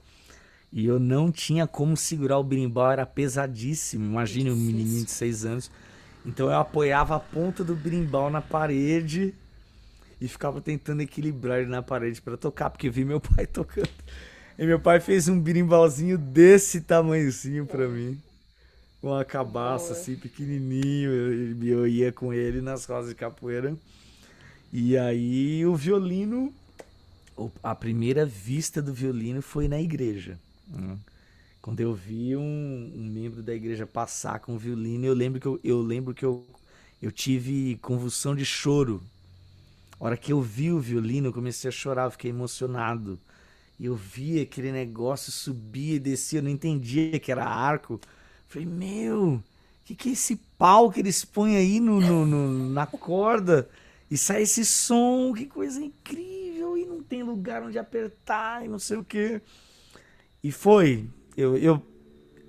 E 0.73 0.87
eu 0.87 0.99
não 0.99 1.31
tinha 1.31 1.67
como 1.67 1.97
segurar 1.97 2.39
o 2.39 2.45
birimbau, 2.45 2.91
era 2.91 3.07
pesadíssimo. 3.07 4.05
Imagine 4.05 4.51
um 4.51 4.57
menininho 4.57 5.05
de 5.05 5.11
seis 5.11 5.45
anos. 5.45 5.71
Então 6.29 6.51
eu 6.51 6.59
apoiava 6.59 7.17
a 7.17 7.21
ponta 7.21 7.65
do 7.65 7.75
birimbau 7.75 8.29
na 8.29 8.43
parede 8.43 9.35
e 10.21 10.29
ficava 10.29 10.61
tentando 10.61 11.01
equilibrar 11.01 11.61
ele 11.61 11.71
na 11.71 11.83
parede 11.83 12.21
para 12.21 12.37
tocar, 12.37 12.69
porque 12.69 12.89
eu 12.89 12.93
vi 12.93 13.03
meu 13.03 13.19
pai 13.35 13.47
tocando. 13.47 13.89
E 14.59 14.67
meu 14.67 14.79
pai 14.79 15.01
fez 15.01 15.27
um 15.27 15.41
birimbalzinho 15.41 16.19
desse 16.19 16.83
tamanhozinho 16.83 17.65
para 17.65 17.89
mim. 17.89 18.21
Com 19.01 19.09
uma 19.09 19.25
cabaça 19.25 19.95
assim, 19.95 20.17
pequenininho. 20.17 21.11
Eu, 21.11 21.65
eu 21.65 21.87
ia 21.87 22.13
com 22.13 22.35
ele 22.35 22.61
nas 22.61 22.85
rodas 22.85 23.09
de 23.09 23.15
capoeira. 23.15 23.75
E 24.71 24.99
aí 24.99 25.65
o 25.65 25.75
violino, 25.77 26.53
a 27.63 27.75
primeira 27.75 28.27
vista 28.27 28.83
do 28.83 28.93
violino 28.93 29.41
foi 29.41 29.67
na 29.67 29.81
igreja. 29.81 30.39
né? 30.69 30.99
Quando 31.61 31.81
eu 31.81 31.95
vi 31.95 32.37
um, 32.37 32.93
um 32.97 33.05
membro 33.05 33.43
da 33.43 33.55
igreja 33.55 33.87
passar 33.87 34.41
com 34.41 34.57
violino, 34.59 35.05
eu 35.07 35.15
lembro 35.15 35.41
que 35.41 35.47
eu, 35.47 35.61
eu 35.65 35.83
lembro 35.83 36.15
que 36.15 36.25
eu, 36.25 36.47
eu 37.03 37.13
tive 37.13 37.77
convulsão 37.83 38.35
de 38.35 38.45
choro. 38.45 39.03
A 40.01 40.05
hora 40.05 40.17
que 40.17 40.33
eu 40.33 40.41
vi 40.41 40.71
o 40.73 40.79
violino, 40.81 41.29
eu 41.29 41.33
comecei 41.33 41.69
a 41.69 41.73
chorar, 41.73 42.11
fiquei 42.11 42.31
emocionado. 42.31 43.19
E 43.79 43.87
eu 43.87 43.97
via 43.97 44.43
aquele 44.43 44.73
negócio 44.73 45.33
subir 45.33 45.95
e 45.97 45.99
descer, 46.01 46.39
eu 46.39 46.43
não 46.45 46.51
entendia 46.51 47.19
que 47.21 47.33
era 47.33 47.45
arco. 47.45 48.01
Falei, 48.49 48.67
meu, 48.67 49.43
que, 49.85 49.95
que 49.95 50.11
é 50.11 50.13
esse 50.13 50.37
pau 50.59 50.91
que 50.91 51.01
eles 51.01 51.25
põem 51.25 51.57
aí 51.57 51.81
no, 51.81 52.01
no- 52.01 52.27
no- 52.27 52.71
na 52.71 52.87
corda? 52.87 53.69
E 54.11 54.17
sai 54.19 54.43
esse 54.43 54.65
som, 54.65 55.33
que 55.35 55.47
coisa 55.47 55.83
incrível! 55.83 56.77
E 56.79 56.87
não 56.87 57.03
tem 57.03 57.23
lugar 57.23 57.63
onde 57.63 57.79
apertar 57.79 58.65
e 58.65 58.69
não 58.69 58.79
sei 58.79 58.99
o 58.99 59.05
quê. 59.05 59.41
E 60.43 60.53
foi. 60.53 61.09
Eu, 61.41 61.57
eu, 61.57 61.83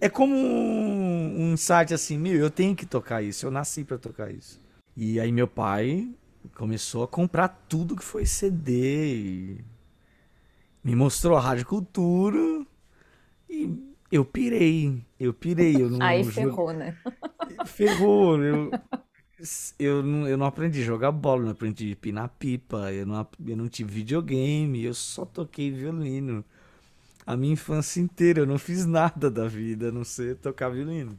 é 0.01 0.09
como 0.09 0.35
um, 0.35 1.41
um 1.41 1.53
insight 1.53 1.93
assim, 1.93 2.17
meu, 2.17 2.33
eu 2.33 2.49
tenho 2.49 2.75
que 2.75 2.85
tocar 2.85 3.21
isso, 3.21 3.45
eu 3.45 3.51
nasci 3.51 3.83
pra 3.83 3.97
tocar 3.99 4.31
isso. 4.31 4.59
E 4.97 5.19
aí 5.19 5.31
meu 5.31 5.47
pai 5.47 6.09
começou 6.55 7.03
a 7.03 7.07
comprar 7.07 7.49
tudo 7.69 7.95
que 7.95 8.03
foi 8.03 8.25
CD 8.25 9.63
me 10.83 10.95
mostrou 10.95 11.37
a 11.37 11.41
Rádio 11.41 11.65
Cultura 11.65 12.65
e 13.49 13.77
eu 14.11 14.25
pirei, 14.25 15.05
eu 15.19 15.33
pirei. 15.33 15.75
Eu 15.75 15.89
não, 15.89 16.01
Aí 16.05 16.23
ferrou, 16.23 16.73
né? 16.73 16.97
Ferrou. 17.65 18.43
Eu, 18.43 18.71
eu, 19.77 20.03
não, 20.03 20.27
eu 20.27 20.37
não 20.37 20.45
aprendi 20.45 20.81
a 20.81 20.85
jogar 20.85 21.11
bola, 21.11 21.43
não 21.43 21.51
aprendi 21.51 21.91
a 21.91 21.95
pinar 21.95 22.29
pipa, 22.39 22.91
eu 22.91 23.05
não, 23.05 23.27
eu 23.45 23.55
não 23.55 23.67
tive 23.67 23.93
videogame, 23.93 24.83
eu 24.83 24.93
só 24.93 25.25
toquei 25.25 25.71
violino. 25.71 26.43
A 27.29 27.37
minha 27.37 27.53
infância 27.53 28.01
inteira, 28.01 28.39
eu 28.39 28.47
não 28.47 28.57
fiz 28.57 28.87
nada 28.87 29.29
da 29.29 29.47
vida, 29.47 29.89
a 29.89 29.91
não 29.91 30.03
ser 30.03 30.37
tocar 30.37 30.69
violino. 30.69 31.15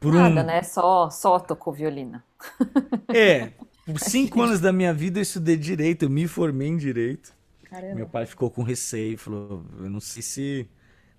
Por 0.00 0.14
Nada, 0.14 0.40
um, 0.40 0.46
né? 0.46 0.62
Só, 0.62 1.10
só 1.10 1.38
tocou 1.38 1.74
violino. 1.74 2.22
É, 3.14 3.52
por 3.84 4.00
cinco 4.00 4.40
anos 4.40 4.60
da 4.60 4.72
minha 4.72 4.94
vida 4.94 5.18
eu 5.18 5.22
estudei 5.22 5.58
direito, 5.58 6.06
eu 6.06 6.10
me 6.10 6.26
formei 6.26 6.68
em 6.68 6.76
direito. 6.78 7.34
Meu 7.64 7.82
Caramba. 7.82 8.06
pai 8.06 8.24
ficou 8.24 8.50
com 8.50 8.62
receio, 8.62 9.18
falou: 9.18 9.62
Eu 9.78 9.90
não 9.90 10.00
sei 10.00 10.22
se 10.22 10.66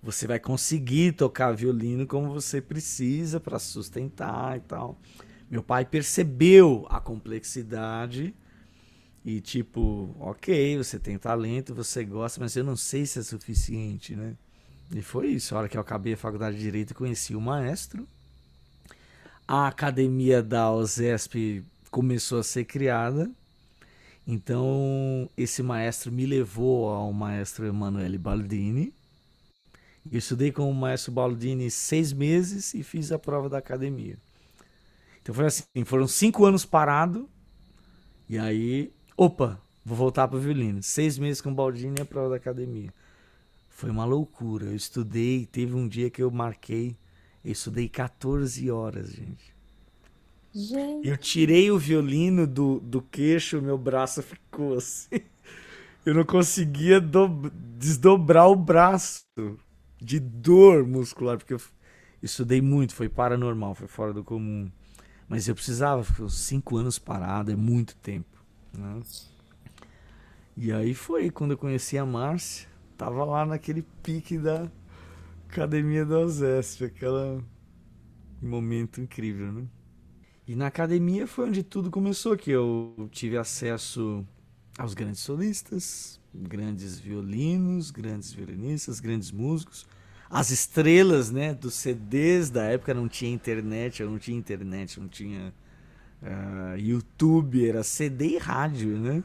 você 0.01 0.25
vai 0.25 0.39
conseguir 0.39 1.11
tocar 1.11 1.51
violino 1.51 2.07
como 2.07 2.33
você 2.33 2.59
precisa 2.59 3.39
para 3.39 3.59
sustentar 3.59 4.57
e 4.57 4.61
tal. 4.61 4.99
Meu 5.47 5.61
pai 5.61 5.85
percebeu 5.85 6.87
a 6.89 6.99
complexidade 6.99 8.33
e, 9.23 9.39
tipo, 9.39 10.15
ok, 10.19 10.77
você 10.77 10.97
tem 10.97 11.17
talento, 11.17 11.75
você 11.75 12.03
gosta, 12.03 12.39
mas 12.39 12.55
eu 12.55 12.63
não 12.63 12.75
sei 12.75 13.05
se 13.05 13.19
é 13.19 13.21
suficiente, 13.23 14.15
né? 14.15 14.35
E 14.93 15.01
foi 15.01 15.27
isso. 15.27 15.55
A 15.55 15.59
hora 15.59 15.69
que 15.69 15.77
eu 15.77 15.81
acabei 15.81 16.13
a 16.13 16.17
faculdade 16.17 16.57
de 16.57 16.63
Direito, 16.63 16.95
conheci 16.95 17.35
o 17.35 17.41
maestro. 17.41 18.07
A 19.47 19.67
academia 19.67 20.41
da 20.41 20.71
OSESP 20.71 21.63
começou 21.91 22.39
a 22.39 22.43
ser 22.43 22.65
criada. 22.65 23.29
Então, 24.25 25.29
esse 25.37 25.61
maestro 25.61 26.11
me 26.11 26.25
levou 26.25 26.89
ao 26.89 27.13
maestro 27.13 27.65
Emanuele 27.65 28.17
Baldini. 28.17 28.93
Eu 30.11 30.17
estudei 30.17 30.51
com 30.51 30.69
o 30.69 30.73
maestro 30.73 31.11
Baldini 31.11 31.69
seis 31.69 32.11
meses 32.11 32.73
e 32.73 32.81
fiz 32.81 33.11
a 33.11 33.19
prova 33.19 33.47
da 33.47 33.59
academia. 33.59 34.17
Então 35.21 35.35
foi 35.35 35.45
assim, 35.45 35.85
foram 35.85 36.07
cinco 36.07 36.43
anos 36.43 36.65
parado 36.65 37.29
e 38.31 38.39
aí, 38.39 38.93
opa, 39.25 39.61
vou 39.85 39.97
voltar 39.97 40.27
para 40.27 40.39
violino. 40.39 40.81
Seis 40.83 41.17
meses 41.17 41.41
com 41.41 41.51
o 41.51 41.55
Baldini 41.55 41.99
e 41.99 42.01
a 42.01 42.05
prova 42.05 42.29
da 42.29 42.35
academia. 42.37 42.93
Foi 43.69 43.89
uma 43.91 44.05
loucura. 44.05 44.67
Eu 44.67 44.75
estudei, 44.75 45.45
teve 45.47 45.75
um 45.75 45.87
dia 45.87 46.09
que 46.11 46.23
eu 46.23 46.31
marquei, 46.31 46.97
eu 47.45 47.51
estudei 47.53 47.89
14 47.89 48.71
horas, 48.71 49.11
gente. 49.11 49.55
Gente, 50.53 51.09
Eu 51.09 51.17
tirei 51.17 51.71
o 51.71 51.79
violino 51.79 52.45
do, 52.45 52.79
do 52.79 53.01
queixo, 53.01 53.61
meu 53.61 53.77
braço 53.77 54.21
ficou 54.23 54.77
assim. 54.77 55.21
Eu 56.05 56.15
não 56.15 56.25
conseguia 56.25 57.01
do- 57.01 57.51
desdobrar 57.77 58.49
o 58.49 58.55
braço 58.55 59.23
de 60.01 60.19
dor 60.19 60.87
muscular, 60.87 61.37
porque 61.37 61.53
eu 61.53 61.61
estudei 62.23 62.61
muito, 62.61 62.95
foi 62.95 63.09
paranormal, 63.09 63.75
foi 63.75 63.87
fora 63.87 64.13
do 64.13 64.23
comum. 64.23 64.71
Mas 65.29 65.47
eu 65.47 65.55
precisava, 65.55 66.05
uns 66.23 66.39
cinco 66.39 66.77
anos 66.77 66.99
parado, 66.99 67.51
é 67.51 67.57
muito 67.57 67.95
tempo. 67.97 68.40
E 70.55 70.71
aí 70.71 70.93
foi 70.93 71.29
quando 71.29 71.51
eu 71.51 71.57
conheci 71.57 71.97
a 71.97 72.05
Márcia, 72.05 72.67
tava 72.97 73.23
lá 73.23 73.45
naquele 73.45 73.81
pique 74.03 74.37
da 74.37 74.69
academia 75.49 76.05
da 76.05 76.19
OSESP, 76.19 76.85
aquele 76.85 77.43
momento 78.41 79.01
incrível, 79.01 79.51
né? 79.51 79.65
E 80.47 80.55
na 80.55 80.67
academia 80.67 81.27
foi 81.27 81.47
onde 81.47 81.63
tudo 81.63 81.89
começou, 81.89 82.35
que 82.35 82.51
eu 82.51 83.09
tive 83.11 83.37
acesso 83.37 84.25
aos 84.77 84.93
grandes 84.93 85.21
solistas, 85.21 86.19
grandes 86.33 86.99
violinos, 86.99 87.91
grandes 87.91 88.33
violinistas, 88.33 88.99
grandes 88.99 89.31
músicos, 89.31 89.85
as 90.29 90.49
estrelas, 90.49 91.29
né, 91.29 91.53
dos 91.53 91.73
CDs 91.73 92.49
da 92.49 92.63
época 92.63 92.93
não 92.93 93.07
tinha 93.07 93.31
internet, 93.31 94.01
eu 94.01 94.09
não 94.09 94.17
tinha 94.17 94.37
internet, 94.37 94.99
não 94.99 95.09
tinha 95.09 95.53
ah, 96.23 96.75
YouTube, 96.77 97.67
era 97.67 97.83
CD 97.83 98.35
e 98.35 98.37
rádio, 98.37 98.97
né? 98.97 99.23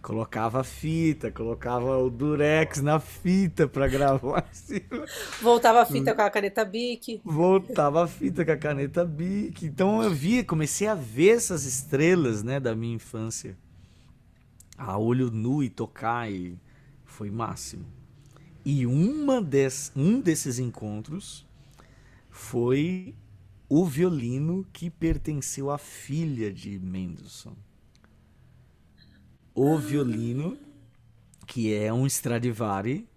Colocava 0.00 0.60
a 0.60 0.64
fita, 0.64 1.30
colocava 1.30 1.96
o 1.98 2.10
durex 2.10 2.82
na 2.82 2.98
fita 2.98 3.68
pra 3.68 3.86
gravar. 3.86 4.44
Voltava 5.40 5.82
a 5.82 5.86
fita 5.86 6.12
com 6.12 6.22
a 6.22 6.30
caneta 6.30 6.64
Bic. 6.64 7.20
Voltava 7.24 8.02
a 8.02 8.08
fita 8.08 8.44
com 8.44 8.50
a 8.50 8.56
caneta 8.56 9.04
Bic. 9.04 9.64
Então 9.64 10.02
eu 10.02 10.10
via, 10.10 10.42
comecei 10.42 10.88
a 10.88 10.94
ver 10.96 11.36
essas 11.36 11.64
estrelas, 11.64 12.42
né, 12.42 12.58
da 12.58 12.74
minha 12.74 12.96
infância. 12.96 13.56
A 14.76 14.98
olho 14.98 15.30
nu 15.30 15.62
e 15.62 15.68
tocar 15.68 16.28
e 16.28 16.58
foi 17.04 17.30
máximo. 17.30 17.86
E 18.64 18.84
uma 18.86 19.40
des, 19.40 19.92
um 19.94 20.20
desses 20.20 20.58
encontros 20.58 21.46
foi 22.28 23.14
o 23.74 23.86
violino 23.86 24.66
que 24.70 24.90
pertenceu 24.90 25.70
à 25.70 25.78
filha 25.78 26.52
de 26.52 26.78
Mendelssohn. 26.78 27.54
O 29.54 29.78
violino 29.78 30.58
que 31.46 31.72
é 31.72 31.90
um 31.90 32.06
Stradivari 32.06 33.08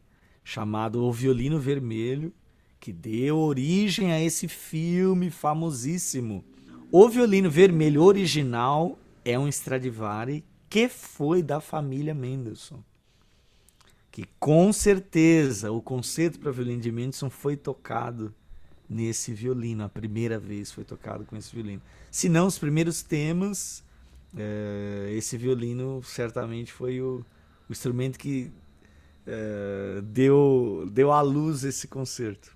chamado 0.45 1.03
O 1.03 1.11
Violino 1.11 1.59
Vermelho, 1.59 2.33
que 2.79 2.93
deu 2.93 3.37
origem 3.37 4.13
a 4.13 4.21
esse 4.21 4.47
filme 4.47 5.29
famosíssimo. 5.29 6.41
O 6.89 7.09
Violino 7.09 7.51
Vermelho 7.51 8.01
original 8.01 8.97
é 9.25 9.37
um 9.37 9.49
Stradivari 9.49 10.45
que 10.69 10.87
foi 10.87 11.43
da 11.43 11.59
família 11.59 12.13
Mendelssohn. 12.13 12.79
Que 14.09 14.23
com 14.39 14.71
certeza 14.71 15.69
o 15.73 15.81
concerto 15.81 16.39
para 16.39 16.53
violino 16.53 16.81
de 16.81 16.93
Mendelssohn 16.93 17.29
foi 17.29 17.57
tocado 17.57 18.33
nesse 18.89 19.33
violino, 19.33 19.83
a 19.83 19.89
primeira 19.89 20.39
vez 20.39 20.71
foi 20.71 20.83
tocado 20.83 21.25
com 21.25 21.35
esse 21.35 21.53
violino. 21.53 21.81
Se 22.11 22.29
não, 22.29 22.47
os 22.47 22.57
primeiros 22.57 23.01
temas, 23.01 23.83
é, 24.37 25.11
esse 25.13 25.37
violino 25.37 26.01
certamente 26.03 26.71
foi 26.71 27.01
o, 27.01 27.25
o 27.67 27.71
instrumento 27.71 28.17
que 28.17 28.51
é, 29.25 30.01
deu, 30.03 30.87
deu 30.91 31.11
à 31.11 31.21
luz 31.21 31.63
esse 31.63 31.87
concerto. 31.87 32.55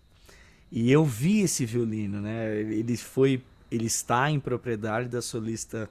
E 0.72 0.92
eu 0.92 1.04
vi 1.04 1.42
esse 1.42 1.66
violino, 1.66 2.22
né? 2.22 2.60
Ele 2.60 2.96
foi, 2.96 3.44
ele 3.72 3.88
está 3.88 4.30
em 4.30 4.40
propriedade 4.40 5.10
da 5.10 5.22
solista 5.22 5.90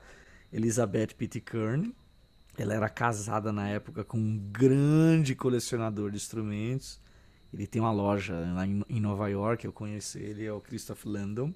Elizabeth 0.53 1.09
Pitcairn. 1.19 1.93
Ela 2.57 2.75
era 2.75 2.89
casada 2.89 3.53
na 3.53 3.69
época 3.69 4.05
com 4.05 4.19
um 4.19 4.39
grande 4.53 5.35
colecionador 5.35 6.11
de 6.11 6.17
instrumentos. 6.17 7.01
Ele 7.53 7.67
tem 7.67 7.81
uma 7.81 7.93
loja 7.93 8.35
lá 8.55 8.67
em 8.67 9.01
Nova 9.01 9.29
York, 9.29 9.65
eu 9.65 9.73
conheci 9.73 10.19
ele, 10.19 10.45
é 10.45 10.53
o 10.53 10.61
Christoph 10.61 11.05
Landon. 11.05 11.53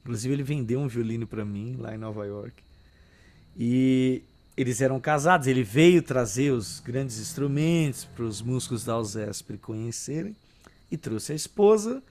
Inclusive 0.00 0.34
ele 0.34 0.42
vendeu 0.42 0.80
um 0.80 0.88
violino 0.88 1.26
para 1.26 1.44
mim 1.44 1.76
lá 1.78 1.94
em 1.94 1.98
Nova 1.98 2.24
York. 2.24 2.62
E 3.56 4.22
eles 4.56 4.80
eram 4.80 4.98
casados, 4.98 5.46
ele 5.46 5.62
veio 5.62 6.02
trazer 6.02 6.50
os 6.50 6.80
grandes 6.80 7.18
instrumentos 7.18 8.04
para 8.04 8.24
os 8.24 8.40
músicos 8.40 8.84
da 8.84 8.94
Alzesp 8.94 9.58
conhecerem 9.58 10.34
e 10.90 10.96
trouxe 10.96 11.32
a 11.32 11.34
esposa 11.34 12.02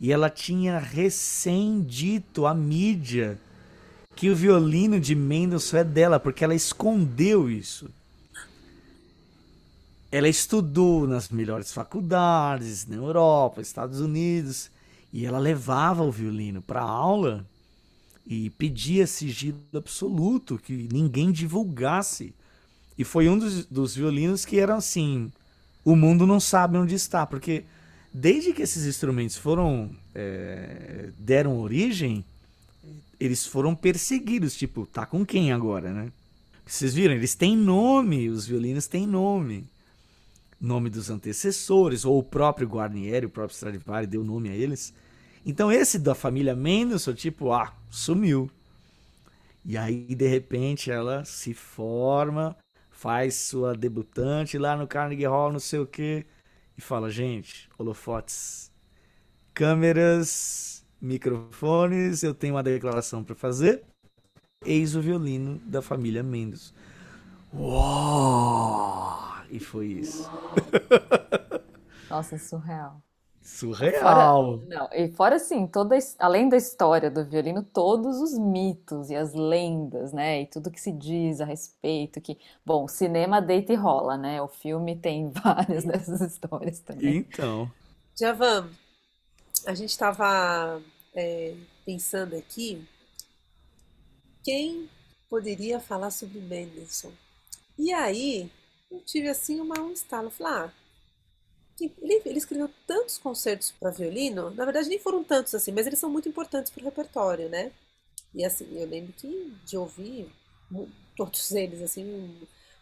e 0.00 0.12
ela 0.12 0.28
tinha 0.28 0.78
recém 0.78 1.80
dito 1.80 2.46
à 2.46 2.54
mídia 2.54 3.38
que 4.14 4.30
o 4.30 4.36
violino 4.36 5.00
de 5.00 5.14
Mendelssohn 5.14 5.80
é 5.80 5.84
dela, 5.84 6.20
porque 6.20 6.44
ela 6.44 6.54
escondeu 6.54 7.50
isso. 7.50 7.90
Ela 10.10 10.28
estudou 10.28 11.06
nas 11.06 11.28
melhores 11.28 11.72
faculdades, 11.72 12.86
na 12.86 12.96
Europa, 12.96 13.60
Estados 13.60 14.00
Unidos, 14.00 14.70
e 15.12 15.26
ela 15.26 15.38
levava 15.38 16.02
o 16.02 16.12
violino 16.12 16.62
para 16.62 16.80
aula 16.80 17.44
e 18.26 18.50
pedia 18.50 19.06
sigilo 19.06 19.58
absoluto, 19.74 20.58
que 20.58 20.88
ninguém 20.92 21.30
divulgasse. 21.30 22.34
E 22.98 23.04
foi 23.04 23.28
um 23.28 23.38
dos, 23.38 23.66
dos 23.66 23.94
violinos 23.94 24.44
que 24.44 24.58
eram 24.58 24.76
assim: 24.76 25.30
o 25.84 25.94
mundo 25.94 26.26
não 26.26 26.40
sabe 26.40 26.76
onde 26.76 26.94
está, 26.94 27.26
porque 27.26 27.64
desde 28.12 28.52
que 28.52 28.62
esses 28.62 28.86
instrumentos 28.86 29.36
foram 29.36 29.90
é, 30.14 31.10
deram 31.18 31.60
origem, 31.60 32.24
eles 33.20 33.46
foram 33.46 33.74
perseguidos, 33.74 34.56
tipo, 34.56 34.86
tá 34.86 35.06
com 35.06 35.24
quem 35.24 35.52
agora, 35.52 35.92
né? 35.92 36.12
Vocês 36.66 36.94
viram? 36.94 37.14
Eles 37.14 37.34
têm 37.34 37.56
nome, 37.56 38.28
os 38.28 38.46
violinos 38.46 38.86
têm 38.86 39.06
nome. 39.06 39.64
Nome 40.60 40.88
dos 40.88 41.10
antecessores, 41.10 42.04
ou 42.04 42.18
o 42.18 42.22
próprio 42.22 42.66
Guarnieri, 42.66 43.26
o 43.26 43.30
próprio 43.30 43.54
Stradivari 43.54 44.06
deu 44.06 44.24
nome 44.24 44.48
a 44.48 44.54
eles. 44.54 44.94
Então 45.44 45.70
esse 45.70 45.98
da 45.98 46.14
família 46.14 46.56
Mendelssohn, 46.56 47.14
tipo, 47.14 47.52
ah, 47.52 47.72
sumiu. 47.90 48.50
E 49.64 49.76
aí, 49.76 50.14
de 50.14 50.26
repente, 50.28 50.90
ela 50.90 51.24
se 51.24 51.52
forma, 51.52 52.56
faz 52.90 53.34
sua 53.34 53.74
debutante 53.74 54.56
lá 54.56 54.76
no 54.76 54.86
Carnegie 54.86 55.26
Hall, 55.26 55.52
não 55.52 55.60
sei 55.60 55.80
o 55.80 55.86
quê 55.86 56.24
e 56.76 56.80
fala: 56.80 57.10
gente, 57.10 57.68
holofotes, 57.78 58.70
câmeras, 59.54 60.84
microfones, 61.00 62.22
eu 62.22 62.34
tenho 62.34 62.54
uma 62.54 62.62
declaração 62.62 63.24
para 63.24 63.34
fazer. 63.34 63.82
Eis 64.64 64.94
o 64.94 65.00
violino 65.00 65.58
da 65.66 65.80
família 65.80 66.22
Mendes. 66.22 66.74
Uou! 67.52 69.25
E 69.50 69.58
foi 69.58 69.86
isso. 69.86 70.30
Nossa, 72.10 72.38
surreal. 72.38 73.02
Surreal. 73.46 74.58
Fora, 74.58 74.66
não, 74.66 74.88
e 74.92 75.08
fora 75.12 75.36
assim, 75.36 75.68
toda, 75.68 75.96
além 76.18 76.48
da 76.48 76.56
história 76.56 77.08
do 77.08 77.24
violino, 77.24 77.62
todos 77.62 78.20
os 78.20 78.36
mitos 78.36 79.08
e 79.08 79.14
as 79.14 79.34
lendas, 79.34 80.12
né? 80.12 80.42
E 80.42 80.46
tudo 80.46 80.70
que 80.70 80.80
se 80.80 80.90
diz 80.90 81.40
a 81.40 81.44
respeito, 81.44 82.20
que, 82.20 82.36
bom, 82.64 82.84
o 82.84 82.88
cinema 82.88 83.40
deita 83.40 83.72
e 83.72 83.76
rola, 83.76 84.16
né? 84.16 84.42
O 84.42 84.48
filme 84.48 84.96
tem 84.96 85.30
várias 85.44 85.84
dessas 85.84 86.20
histórias 86.20 86.80
também. 86.80 87.18
Então. 87.18 87.70
Javan, 88.18 88.68
a 89.64 89.74
gente 89.74 89.90
estava 89.90 90.82
é, 91.14 91.54
pensando 91.84 92.34
aqui 92.34 92.84
quem 94.42 94.88
poderia 95.30 95.78
falar 95.78 96.10
sobre 96.10 96.40
Mendelssohn. 96.40 97.12
E 97.78 97.92
aí 97.92 98.50
eu 98.90 99.00
tive 99.00 99.28
assim 99.28 99.60
uma, 99.60 99.78
um 99.80 99.92
estalo, 99.92 100.30
falei, 100.30 100.52
ah, 100.52 100.72
ele, 101.80 102.22
ele 102.24 102.38
escreveu 102.38 102.70
tantos 102.86 103.18
concertos 103.18 103.72
para 103.72 103.90
violino, 103.90 104.50
na 104.50 104.64
verdade 104.64 104.88
nem 104.88 104.98
foram 104.98 105.22
tantos 105.22 105.54
assim, 105.54 105.72
mas 105.72 105.86
eles 105.86 105.98
são 105.98 106.10
muito 106.10 106.28
importantes 106.28 106.70
para 106.70 106.80
o 106.80 106.84
repertório, 106.84 107.48
né? 107.48 107.72
E 108.34 108.44
assim, 108.44 108.66
eu 108.78 108.86
lembro 108.86 109.12
que 109.12 109.54
de 109.64 109.76
ouvir 109.76 110.30
todos 111.16 111.52
eles, 111.52 111.80
assim, 111.82 112.38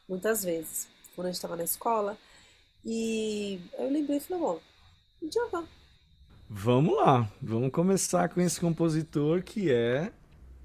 muitas 0.09 0.45
vezes, 0.45 0.89
quando 1.15 1.27
a 1.27 1.31
gente 1.31 1.37
estava 1.37 1.57
na 1.57 1.65
escola. 1.65 2.19
E 2.85 3.61
eu 3.79 3.89
lembrei 3.89 4.19
e 4.19 4.21
falei, 4.21 4.43
bom, 4.43 4.61
Djavan. 5.23 5.67
Vamos 6.49 6.97
lá, 6.97 7.31
vamos 7.41 7.71
começar 7.71 8.29
com 8.29 8.41
esse 8.41 8.61
compositor 8.61 9.43
que 9.43 9.73
é, 9.73 10.13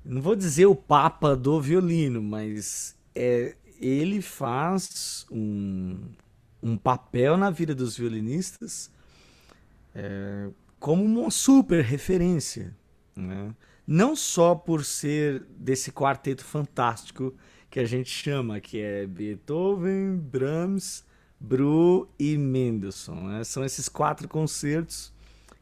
não 0.04 0.22
vou 0.22 0.36
dizer 0.36 0.66
o 0.66 0.76
papa 0.76 1.36
do 1.36 1.62
violino, 1.62 2.22
mas 2.22 2.98
é, 3.16 3.56
ele 3.80 4.22
faz 4.22 5.26
um, 5.32 5.98
um 6.62 6.78
papel 6.78 7.38
na 7.38 7.50
vida 7.50 7.74
dos 7.74 7.98
violinistas 7.98 8.92
é, 9.96 10.50
como 10.80 11.04
uma 11.04 11.32
super 11.32 11.84
referência. 11.84 12.76
Né? 13.16 13.54
Não 13.88 14.16
só 14.16 14.54
por 14.54 14.86
ser 14.86 15.44
desse 15.58 15.92
quarteto 15.92 16.44
fantástico 16.44 17.34
que 17.70 17.80
a 17.80 17.86
gente 17.86 18.10
chama, 18.10 18.60
que 18.60 18.80
é 18.80 19.06
Beethoven, 19.06 20.18
Brahms, 20.18 21.06
Bru 21.40 22.10
e 22.20 22.38
Mendelssohn. 22.38 23.28
Né? 23.28 23.44
São 23.44 23.64
esses 23.64 23.88
quatro 23.88 24.28
concertos 24.28 25.14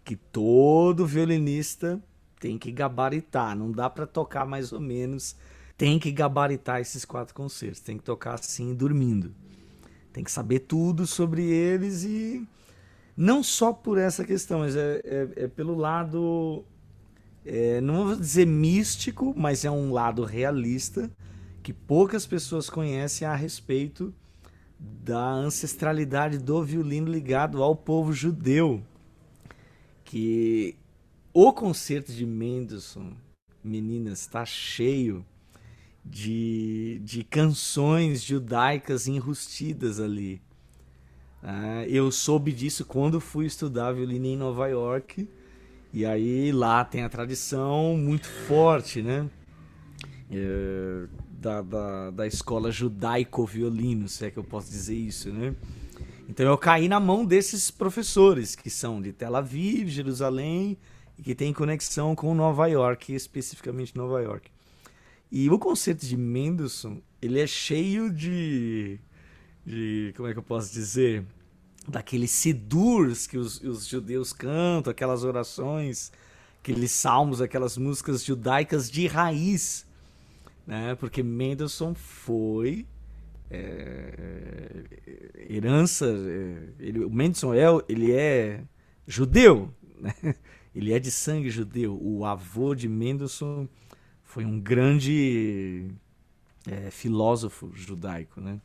que 0.03 0.15
todo 0.15 1.06
violinista 1.06 2.01
tem 2.39 2.58
que 2.58 2.71
gabaritar. 2.71 3.56
Não 3.56 3.71
dá 3.71 3.89
para 3.89 4.08
tocar 4.08 4.45
mais 4.45 4.71
ou 4.71 4.80
menos. 4.80 5.36
Tem 5.78 6.00
que 6.00 6.12
gabaritar 6.12 6.82
esses 6.82 7.06
quatro 7.06 7.36
concertos. 7.36 7.80
Tem 7.80 7.98
que 7.98 8.04
tocar 8.04 8.34
assim, 8.34 8.74
dormindo. 8.74 9.34
Tem 10.12 10.24
que 10.24 10.32
saber 10.32 10.62
tudo 10.62 11.06
sobre 11.06 11.44
eles 11.44 12.04
e 12.04 12.48
não 13.16 13.44
só 13.44 13.72
por 13.72 13.98
essa 13.98 14.26
questão, 14.26 14.60
mas 14.60 14.76
é, 14.76 15.02
é, 15.04 15.44
é 15.44 15.48
pelo 15.48 15.76
lado, 15.76 16.63
é, 17.46 17.80
não 17.82 18.06
vou 18.06 18.16
dizer 18.16 18.46
místico, 18.46 19.34
mas 19.38 19.66
é 19.66 19.72
um 19.72 19.92
lado 19.92 20.24
realista 20.24 21.12
que 21.62 21.74
poucas 21.74 22.26
pessoas 22.26 22.70
conhecem 22.70 23.28
a 23.28 23.36
respeito 23.36 24.13
da 24.80 25.32
ancestralidade 25.32 26.38
do 26.38 26.63
violino 26.63 27.12
ligado 27.12 27.62
ao 27.62 27.76
povo 27.76 28.13
judeu. 28.13 28.84
Que 30.04 30.76
o 31.34 31.52
concerto 31.52 32.13
de 32.13 32.26
Mendelssohn, 32.26 33.13
meninas, 33.63 34.22
está 34.22 34.46
cheio 34.46 35.26
de, 36.10 37.00
de 37.04 37.24
canções 37.24 38.24
judaicas 38.24 39.08
enrustidas 39.08 40.00
ali. 40.00 40.41
Ah, 41.43 41.86
eu 41.88 42.12
soube 42.12 42.52
disso 42.52 42.86
quando 42.86 43.20
fui 43.20 43.46
estudar 43.46 43.91
violino 43.91 44.26
em 44.26 44.38
Nova 44.38 44.67
York. 44.67 45.28
E 45.93 46.06
aí 46.06 46.52
lá 46.52 46.84
tem 46.84 47.04
a 47.04 47.10
tradição 47.10 47.98
muito 47.98 48.28
forte, 48.28 49.02
né? 49.02 49.30
É, 50.30 51.08
da, 51.30 51.62
da, 51.62 52.12
da 52.12 52.28
escola 52.28 52.72
judaico-violino, 52.72 54.08
se 54.08 54.26
é 54.26 54.32
que 54.32 54.38
eu 54.38 54.43
posso 54.43 54.70
dizer 54.70 54.96
isso, 54.96 55.32
né? 55.32 55.56
Então 56.28 56.46
eu 56.46 56.58
caí 56.58 56.89
na 56.89 57.00
mão 57.00 57.26
desses 57.26 57.72
professores, 57.72 58.56
que 58.56 58.70
são 58.70 59.02
de 59.02 59.13
Tel 59.13 59.36
Aviv, 59.36 59.88
Jerusalém, 59.88 60.78
e 61.17 61.24
que 61.24 61.34
tem 61.34 61.54
conexão 61.54 62.15
com 62.15 62.36
Nova 62.36 62.67
York, 62.67 63.13
especificamente 63.13 63.96
Nova 63.96 64.22
York. 64.22 64.57
E 65.32 65.50
o 65.50 65.60
concerto 65.60 66.06
de 66.06 66.16
Mendelssohn, 66.16 67.00
ele 67.22 67.40
é 67.40 67.48
cheio 67.48 68.12
de, 68.12 69.00
de 69.66 70.13
como 70.16 70.28
é 70.28 70.34
que 70.34 70.40
eu 70.40 70.44
posso 70.44 70.72
dizer, 70.72 71.26
daqueles 71.88 72.32
sidurs 72.32 73.28
que 73.28 73.38
os, 73.38 73.62
os 73.62 73.86
judeus 73.86 74.32
cantam, 74.32 74.92
aquelas 74.92 75.24
orações, 75.24 76.12
aqueles 76.62 76.92
salmos, 76.92 77.42
aquelas 77.42 77.78
músicas 77.78 78.24
judaicas 78.24 78.90
de 78.90 79.08
raiz, 79.08 79.86
né? 80.66 80.96
Porque 80.96 81.24
Mendelssohn 81.24 81.94
foi 81.94 82.86
é, 83.50 84.84
herança, 85.50 86.06
é, 86.06 86.70
ele, 86.80 87.04
o 87.04 87.10
Mendelssohn 87.10 87.54
é, 87.54 87.66
ele 87.88 88.12
é 88.12 88.63
judeu, 89.06 89.74
né? 90.00 90.13
Ele 90.76 90.94
é 90.94 91.00
de 91.00 91.10
sangue 91.10 91.50
judeu. 91.50 91.98
O 92.00 92.24
avô 92.24 92.76
de 92.76 92.88
Mendelssohn 92.88 93.68
foi 94.38 94.45
um 94.45 94.60
grande 94.60 95.88
é, 96.67 96.91
filósofo 96.91 97.71
judaico, 97.73 98.39
né? 98.39 98.62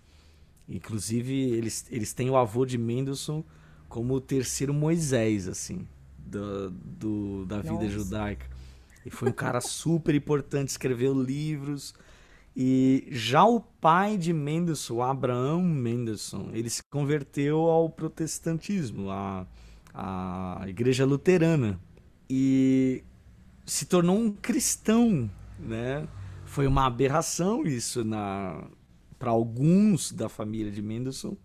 Inclusive, 0.68 1.32
eles, 1.32 1.87
eles 1.90 2.12
têm 2.12 2.28
o 2.28 2.37
avô 2.37 2.66
de 2.66 2.76
Mendelssohn 2.76 3.42
como 3.88 4.12
o 4.12 4.20
terceiro 4.20 4.74
Moisés, 4.74 5.48
assim, 5.48 5.88
do, 6.18 6.70
do 6.70 7.46
da 7.46 7.62
vida 7.62 7.72
Nossa. 7.72 7.88
judaica. 7.88 8.46
E 9.06 9.08
foi 9.08 9.30
um 9.30 9.32
cara 9.32 9.62
super 9.64 10.14
importante, 10.14 10.68
escreveu 10.68 11.14
livros. 11.18 11.94
E 12.54 13.08
já 13.11 13.42
o 13.42 13.58
pai 13.58 14.18
de 14.18 14.30
Mendelssohn, 14.35 15.00
Abraão 15.00 15.62
Mendelssohn, 15.62 16.50
ele 16.52 16.68
se 16.68 16.82
converteu 16.82 17.61
ao 17.61 17.88
protestantismo, 17.88 19.08
à, 19.08 19.46
à 19.94 20.64
igreja 20.68 21.06
luterana. 21.06 21.80
E 22.28 23.02
se 23.64 23.87
tornou 23.87 24.18
um 24.18 24.30
cristão, 24.30 25.30
né? 25.62 26.07
Foi 26.44 26.66
uma 26.66 26.87
aberração 26.87 27.64
isso 27.64 28.05
na 28.05 28.64
para 29.18 29.31
alguns 29.31 30.11
da 30.11 30.29
família 30.29 30.72
de 30.72 30.83
Mendelssohn, 30.83 31.37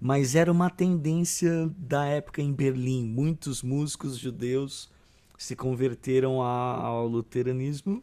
mas 0.00 0.34
era 0.34 0.50
uma 0.50 0.68
tendência 0.68 1.70
da 1.78 2.04
época 2.06 2.42
em 2.42 2.52
Berlim. 2.52 3.04
Muitos 3.06 3.62
músicos 3.62 4.18
judeus 4.18 4.90
se 5.38 5.54
converteram 5.54 6.42
a- 6.42 6.76
ao 6.82 7.06
luteranismo 7.06 8.02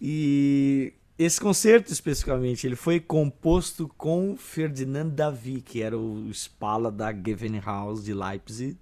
e 0.00 0.94
esse 1.18 1.40
concerto 1.40 1.92
especificamente 1.92 2.66
ele 2.66 2.76
foi 2.76 3.00
composto 3.00 3.88
com 3.96 4.36
Ferdinand 4.36 5.08
Davy, 5.08 5.60
que 5.60 5.82
era 5.82 5.98
o 5.98 6.30
Spala 6.32 6.90
da 6.90 7.12
Gewandhaus 7.12 8.04
de 8.04 8.14
Leipzig, 8.14 8.78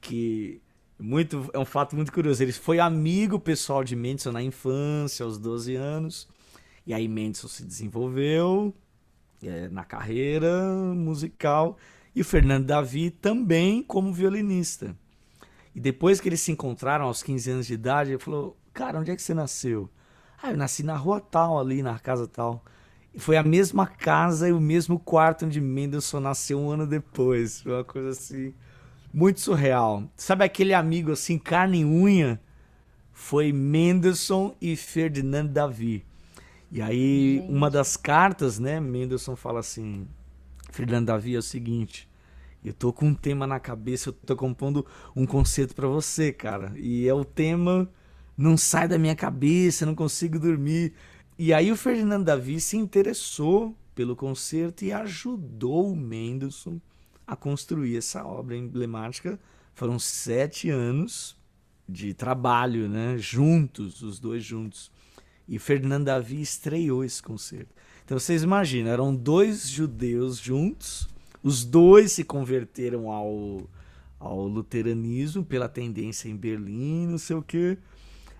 que 0.00 0.60
muito 0.98 1.50
é 1.52 1.58
um 1.58 1.64
fato 1.64 1.96
muito 1.96 2.12
curioso. 2.12 2.42
Ele 2.42 2.52
foi 2.52 2.78
amigo 2.78 3.38
pessoal 3.38 3.82
de 3.82 3.96
Mendelssohn 3.96 4.32
na 4.32 4.42
infância, 4.42 5.24
aos 5.24 5.38
12 5.38 5.74
anos. 5.74 6.28
E 6.86 6.94
aí 6.94 7.08
Mendelssohn 7.08 7.48
se 7.48 7.64
desenvolveu 7.64 8.74
é, 9.42 9.68
na 9.68 9.84
carreira 9.84 10.62
musical 10.94 11.76
e 12.14 12.20
o 12.20 12.24
Fernando 12.24 12.66
Davi 12.66 13.10
também 13.10 13.82
como 13.82 14.12
violinista. 14.12 14.96
E 15.74 15.80
depois 15.80 16.20
que 16.20 16.28
eles 16.28 16.40
se 16.40 16.52
encontraram 16.52 17.06
aos 17.06 17.22
15 17.22 17.50
anos 17.50 17.66
de 17.66 17.74
idade, 17.74 18.10
ele 18.12 18.18
falou: 18.18 18.56
Cara, 18.72 19.00
onde 19.00 19.10
é 19.10 19.16
que 19.16 19.22
você 19.22 19.34
nasceu? 19.34 19.90
Ah, 20.40 20.52
eu 20.52 20.56
nasci 20.56 20.82
na 20.82 20.96
rua 20.96 21.20
tal, 21.20 21.58
ali 21.58 21.82
na 21.82 21.98
casa 21.98 22.28
tal. 22.28 22.64
E 23.12 23.18
foi 23.18 23.36
a 23.36 23.42
mesma 23.42 23.86
casa 23.86 24.48
e 24.48 24.52
o 24.52 24.60
mesmo 24.60 24.98
quarto 24.98 25.46
onde 25.46 25.60
Mendelssohn 25.60 26.20
nasceu 26.20 26.60
um 26.60 26.70
ano 26.70 26.86
depois. 26.86 27.62
Foi 27.62 27.72
uma 27.72 27.84
coisa 27.84 28.10
assim, 28.10 28.54
muito 29.14 29.40
surreal. 29.40 30.02
Sabe 30.16 30.44
aquele 30.44 30.74
amigo 30.74 31.12
assim, 31.12 31.38
carne 31.38 31.82
e 31.82 31.84
unha? 31.84 32.40
Foi 33.12 33.52
Mendelssohn 33.52 34.52
e 34.60 34.74
Ferdinand 34.74 35.46
Davi. 35.46 36.04
E 36.72 36.82
aí, 36.82 37.38
Gente. 37.38 37.52
uma 37.52 37.70
das 37.70 37.96
cartas, 37.96 38.58
né, 38.58 38.80
Mendelssohn 38.80 39.36
fala 39.36 39.60
assim: 39.60 40.08
Ferdinand 40.72 41.04
Davi 41.04 41.36
é 41.36 41.38
o 41.38 41.42
seguinte. 41.42 42.08
Eu 42.64 42.72
tô 42.72 42.92
com 42.92 43.06
um 43.06 43.14
tema 43.14 43.46
na 43.46 43.60
cabeça, 43.60 44.08
eu 44.08 44.12
tô 44.12 44.34
compondo 44.34 44.84
um 45.14 45.24
concerto 45.24 45.76
pra 45.76 45.86
você, 45.86 46.32
cara. 46.32 46.72
E 46.76 47.06
é 47.06 47.14
o 47.14 47.24
tema 47.24 47.88
não 48.36 48.56
sai 48.56 48.88
da 48.88 48.98
minha 48.98 49.14
cabeça, 49.14 49.86
não 49.86 49.94
consigo 49.94 50.40
dormir. 50.40 50.92
E 51.38 51.52
aí 51.52 51.70
o 51.70 51.76
Ferdinand 51.76 52.22
Davi 52.22 52.58
se 52.58 52.76
interessou 52.76 53.76
pelo 53.94 54.16
concerto 54.16 54.84
e 54.84 54.92
ajudou 54.92 55.92
o 55.92 55.96
Mendelssohn 55.96 56.80
a 57.26 57.34
construir 57.34 57.96
essa 57.96 58.24
obra 58.24 58.56
emblemática. 58.56 59.38
Foram 59.74 59.98
sete 59.98 60.70
anos 60.70 61.36
de 61.88 62.14
trabalho, 62.14 62.88
né? 62.88 63.16
Juntos, 63.18 64.02
os 64.02 64.18
dois 64.18 64.44
juntos. 64.44 64.90
E 65.48 65.58
Ferdinand 65.58 66.02
Davi 66.02 66.40
estreou 66.40 67.04
esse 67.04 67.22
concerto. 67.22 67.74
Então 68.04 68.18
vocês 68.18 68.42
imaginam, 68.42 68.90
eram 68.90 69.14
dois 69.14 69.68
judeus 69.68 70.38
juntos, 70.38 71.08
os 71.42 71.64
dois 71.64 72.12
se 72.12 72.24
converteram 72.24 73.10
ao, 73.10 73.68
ao 74.18 74.46
luteranismo 74.46 75.44
pela 75.44 75.68
tendência 75.68 76.28
em 76.28 76.36
Berlim, 76.36 77.06
não 77.06 77.18
sei 77.18 77.36
o 77.36 77.42
quê. 77.42 77.78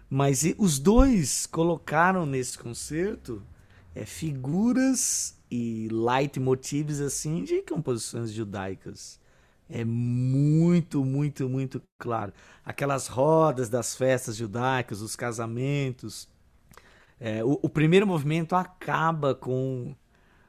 Mas 0.09 0.45
os 0.59 0.79
dois 0.79 1.47
colocaram 1.47 2.25
nesse 2.25 2.59
concerto 2.59 3.43
é, 3.95 4.05
figuras 4.05 5.37
e 5.55 5.89
leitmotivs 5.89 7.01
assim 7.01 7.45
de 7.45 7.63
composições 7.63 8.33
judaicas. 8.33 9.21
É 9.71 9.85
muito, 9.85 11.05
muito, 11.05 11.49
muito 11.49 11.81
claro. 11.97 12.33
Aquelas 12.65 13.07
rodas 13.07 13.69
das 13.69 13.95
festas 13.95 14.35
judaicas, 14.35 15.01
os 15.01 15.15
casamentos. 15.15 16.29
É, 17.21 17.45
o, 17.45 17.61
o 17.63 17.69
primeiro 17.69 18.05
movimento 18.05 18.57
acaba 18.57 19.33
com, 19.33 19.95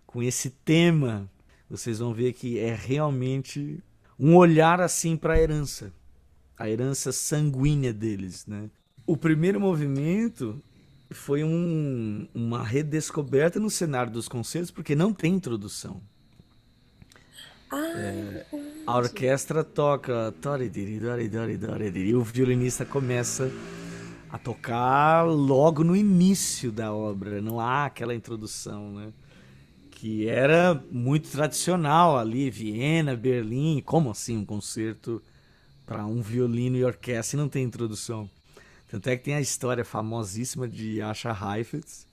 com 0.08 0.24
esse 0.24 0.50
tema. 0.50 1.30
Vocês 1.70 2.00
vão 2.00 2.12
ver 2.12 2.34
que 2.34 2.58
é 2.58 2.74
realmente 2.74 3.84
um 4.20 4.36
olhar 4.36 4.82
assim 4.82 5.16
para 5.16 5.36
a 5.36 5.40
herança, 5.40 5.94
a 6.58 6.68
herança 6.68 7.12
sanguínea 7.12 7.94
deles, 7.94 8.48
né? 8.48 8.72
O 9.06 9.16
primeiro 9.16 9.60
movimento 9.60 10.60
foi 11.12 11.44
um- 11.44 12.28
uma 12.34 12.64
redescoberta 12.64 13.60
no 13.60 13.70
cenário 13.70 14.12
dos 14.12 14.28
concertos 14.28 14.72
porque 14.72 14.96
não 14.96 15.14
tem 15.14 15.34
introdução. 15.36 16.02
Ah, 17.72 18.46
A 18.86 18.98
orquestra 18.98 19.64
toca 19.64 20.34
e 21.96 22.16
o 22.16 22.24
violinista 22.24 22.86
começa 22.86 23.52
a 24.30 24.38
tocar 24.38 25.24
logo 25.26 25.84
no 25.84 25.96
início 25.96 26.72
da 26.72 26.94
obra, 26.94 27.42
não 27.42 27.60
há 27.60 27.86
aquela 27.86 28.16
introdução, 28.16 28.92
né? 28.94 29.14
Que 29.92 30.28
era 30.30 30.84
muito 30.92 31.30
tradicional 31.32 32.18
ali, 32.18 32.50
Viena, 32.52 33.16
Berlim, 33.16 33.82
como 33.86 34.12
assim 34.12 34.38
um 34.38 34.46
concerto 34.46 35.24
para 35.86 36.06
um 36.06 36.22
violino 36.22 36.78
e 36.78 36.86
orquestra 36.86 37.38
e 37.38 37.42
não 37.42 37.50
tem 37.50 37.64
introdução? 37.66 38.30
Tanto 38.88 39.10
é 39.10 39.18
que 39.18 39.24
tem 39.24 39.36
a 39.36 39.42
história 39.42 39.84
famosíssima 39.84 40.68
de 40.68 41.02
Asha 41.02 41.30
Heifetz, 41.30 42.06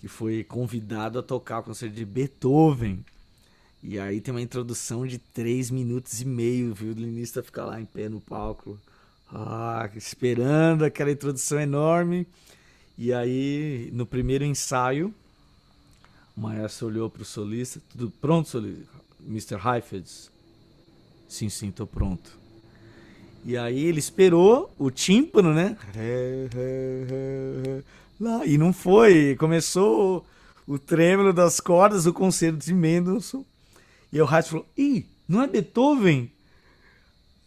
que 0.00 0.08
foi 0.08 0.44
convidado 0.44 1.18
a 1.18 1.22
tocar 1.22 1.60
o 1.60 1.62
concerto 1.62 1.94
de 1.94 2.04
Beethoven. 2.04 3.04
E 3.82 3.98
aí 3.98 4.20
tem 4.20 4.32
uma 4.32 4.40
introdução 4.40 5.06
de 5.06 5.18
três 5.18 5.70
minutos 5.70 6.20
e 6.20 6.24
meio, 6.24 6.70
o 6.70 6.74
violinista 6.74 7.42
fica 7.42 7.64
lá 7.64 7.80
em 7.80 7.84
pé 7.84 8.08
no 8.08 8.20
palco, 8.20 8.78
ah, 9.32 9.90
esperando 9.96 10.84
aquela 10.84 11.10
introdução 11.10 11.58
enorme. 11.58 12.26
E 12.96 13.12
aí, 13.12 13.90
no 13.92 14.04
primeiro 14.04 14.44
ensaio, 14.44 15.12
o 16.36 16.40
maestro 16.40 16.88
olhou 16.88 17.08
para 17.08 17.22
o 17.22 17.24
solista, 17.24 17.80
tudo 17.90 18.10
pronto, 18.10 18.48
solista? 18.48 18.86
Mr. 19.26 19.56
Heifetz? 19.56 20.30
Sim, 21.28 21.48
sim, 21.48 21.70
tô 21.70 21.86
pronto. 21.86 22.41
E 23.44 23.56
aí 23.56 23.84
ele 23.84 23.98
esperou 23.98 24.72
o 24.78 24.90
tímpano, 24.90 25.52
né? 25.52 25.76
Lá, 28.20 28.46
e 28.46 28.56
não 28.56 28.72
foi, 28.72 29.34
começou 29.36 30.24
o 30.66 30.78
trêmulo 30.78 31.32
das 31.32 31.58
cordas 31.58 32.04
do 32.04 32.12
concerto 32.12 32.58
de 32.58 32.72
Mendelssohn. 32.72 33.44
E 34.12 34.20
o 34.20 34.24
Heifetz 34.24 34.48
falou, 34.48 34.66
ih, 34.78 35.06
não 35.26 35.42
é 35.42 35.48
Beethoven? 35.48 36.30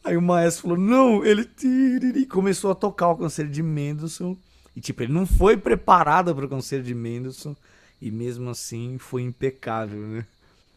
Aí 0.04 0.18
o 0.18 0.22
maestro 0.22 0.64
falou, 0.64 0.78
não, 0.78 1.26
ele 1.26 1.46
tiriri", 1.46 2.26
começou 2.26 2.72
a 2.72 2.76
tocar 2.76 3.10
o 3.10 3.18
concerto 3.18 3.52
de 3.52 3.64
Mendelssohn. 3.64 4.36
E 4.76 4.82
tipo, 4.82 5.02
ele 5.02 5.14
não 5.14 5.26
foi 5.26 5.56
preparado 5.56 6.36
para 6.36 6.46
o 6.46 6.50
concerto 6.50 6.86
de 6.86 6.94
Mendelssohn. 6.94 7.56
E 8.02 8.12
mesmo 8.12 8.50
assim 8.50 8.98
foi 8.98 9.22
impecável, 9.22 10.02
né? 10.02 10.26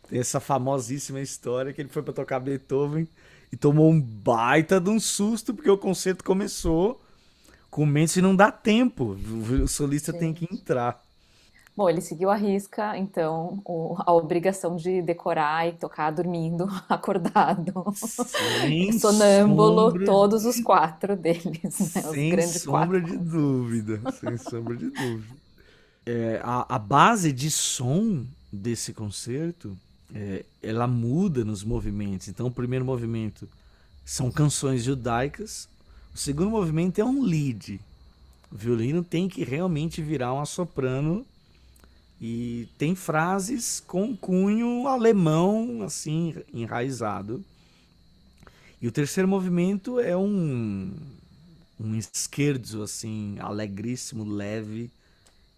Tem 0.08 0.20
essa 0.20 0.38
famosíssima 0.38 1.20
história 1.20 1.72
que 1.72 1.80
ele 1.82 1.88
foi 1.88 2.02
para 2.02 2.14
tocar 2.14 2.38
Beethoven 2.38 3.08
e 3.52 3.56
tomou 3.56 3.90
um 3.90 4.00
baita 4.00 4.80
de 4.80 4.90
um 4.90 5.00
susto 5.00 5.54
porque 5.54 5.70
o 5.70 5.78
concerto 5.78 6.24
começou 6.24 7.00
com 7.70 7.84
o 7.84 7.86
Mendelssohn 7.86 8.20
e 8.20 8.22
não 8.22 8.36
dá 8.36 8.52
tempo. 8.52 9.16
O 9.64 9.68
solista 9.68 10.12
tem 10.12 10.34
que 10.34 10.46
entrar. 10.52 11.02
Bom, 11.76 11.88
ele 11.88 12.00
seguiu 12.00 12.28
a 12.28 12.34
risca, 12.34 12.96
então, 12.98 13.62
o- 13.64 13.94
a 14.04 14.12
obrigação 14.12 14.74
de 14.74 15.00
decorar 15.00 15.68
e 15.68 15.72
tocar 15.78 16.10
dormindo, 16.10 16.66
acordado, 16.88 17.72
Sem 18.14 18.90
sonâmbulo, 18.92 19.92
sombra 19.92 20.04
todos 20.04 20.44
os 20.44 20.60
quatro 20.60 21.16
deles, 21.16 21.78
né? 21.94 22.10
Os 22.10 22.24
Sem 22.24 22.40
sombra 22.42 23.00
quatro. 23.00 23.00
de 23.00 23.16
dúvida. 23.16 24.06
Sem 24.08 24.36
sombra 24.36 24.76
de 24.76 24.90
dúvida. 24.90 25.36
É, 26.06 26.40
a, 26.44 26.76
a 26.76 26.78
base 26.78 27.32
de 27.32 27.50
som 27.50 28.26
desse 28.52 28.94
concerto, 28.94 29.78
é, 30.14 30.44
ela 30.62 30.86
muda 30.86 31.44
nos 31.44 31.62
movimentos. 31.62 32.28
Então, 32.28 32.46
o 32.46 32.50
primeiro 32.50 32.84
movimento 32.84 33.48
são 34.04 34.30
canções 34.30 34.82
judaicas. 34.82 35.68
O 36.14 36.18
segundo 36.18 36.50
movimento 36.50 37.00
é 37.00 37.04
um 37.04 37.22
lead. 37.22 37.80
O 38.50 38.56
violino 38.56 39.04
tem 39.04 39.28
que 39.28 39.44
realmente 39.44 40.02
virar 40.02 40.32
uma 40.32 40.46
soprano 40.46 41.26
e 42.20 42.68
tem 42.78 42.94
frases 42.94 43.80
com 43.86 44.16
cunho 44.16 44.86
alemão, 44.88 45.82
assim, 45.82 46.34
enraizado. 46.52 47.44
E 48.80 48.88
o 48.88 48.92
terceiro 48.92 49.28
movimento 49.28 50.00
é 50.00 50.16
um 50.16 50.92
um 51.80 51.94
esquerdo 51.94 52.82
assim, 52.82 53.36
alegríssimo, 53.38 54.24
leve 54.24 54.90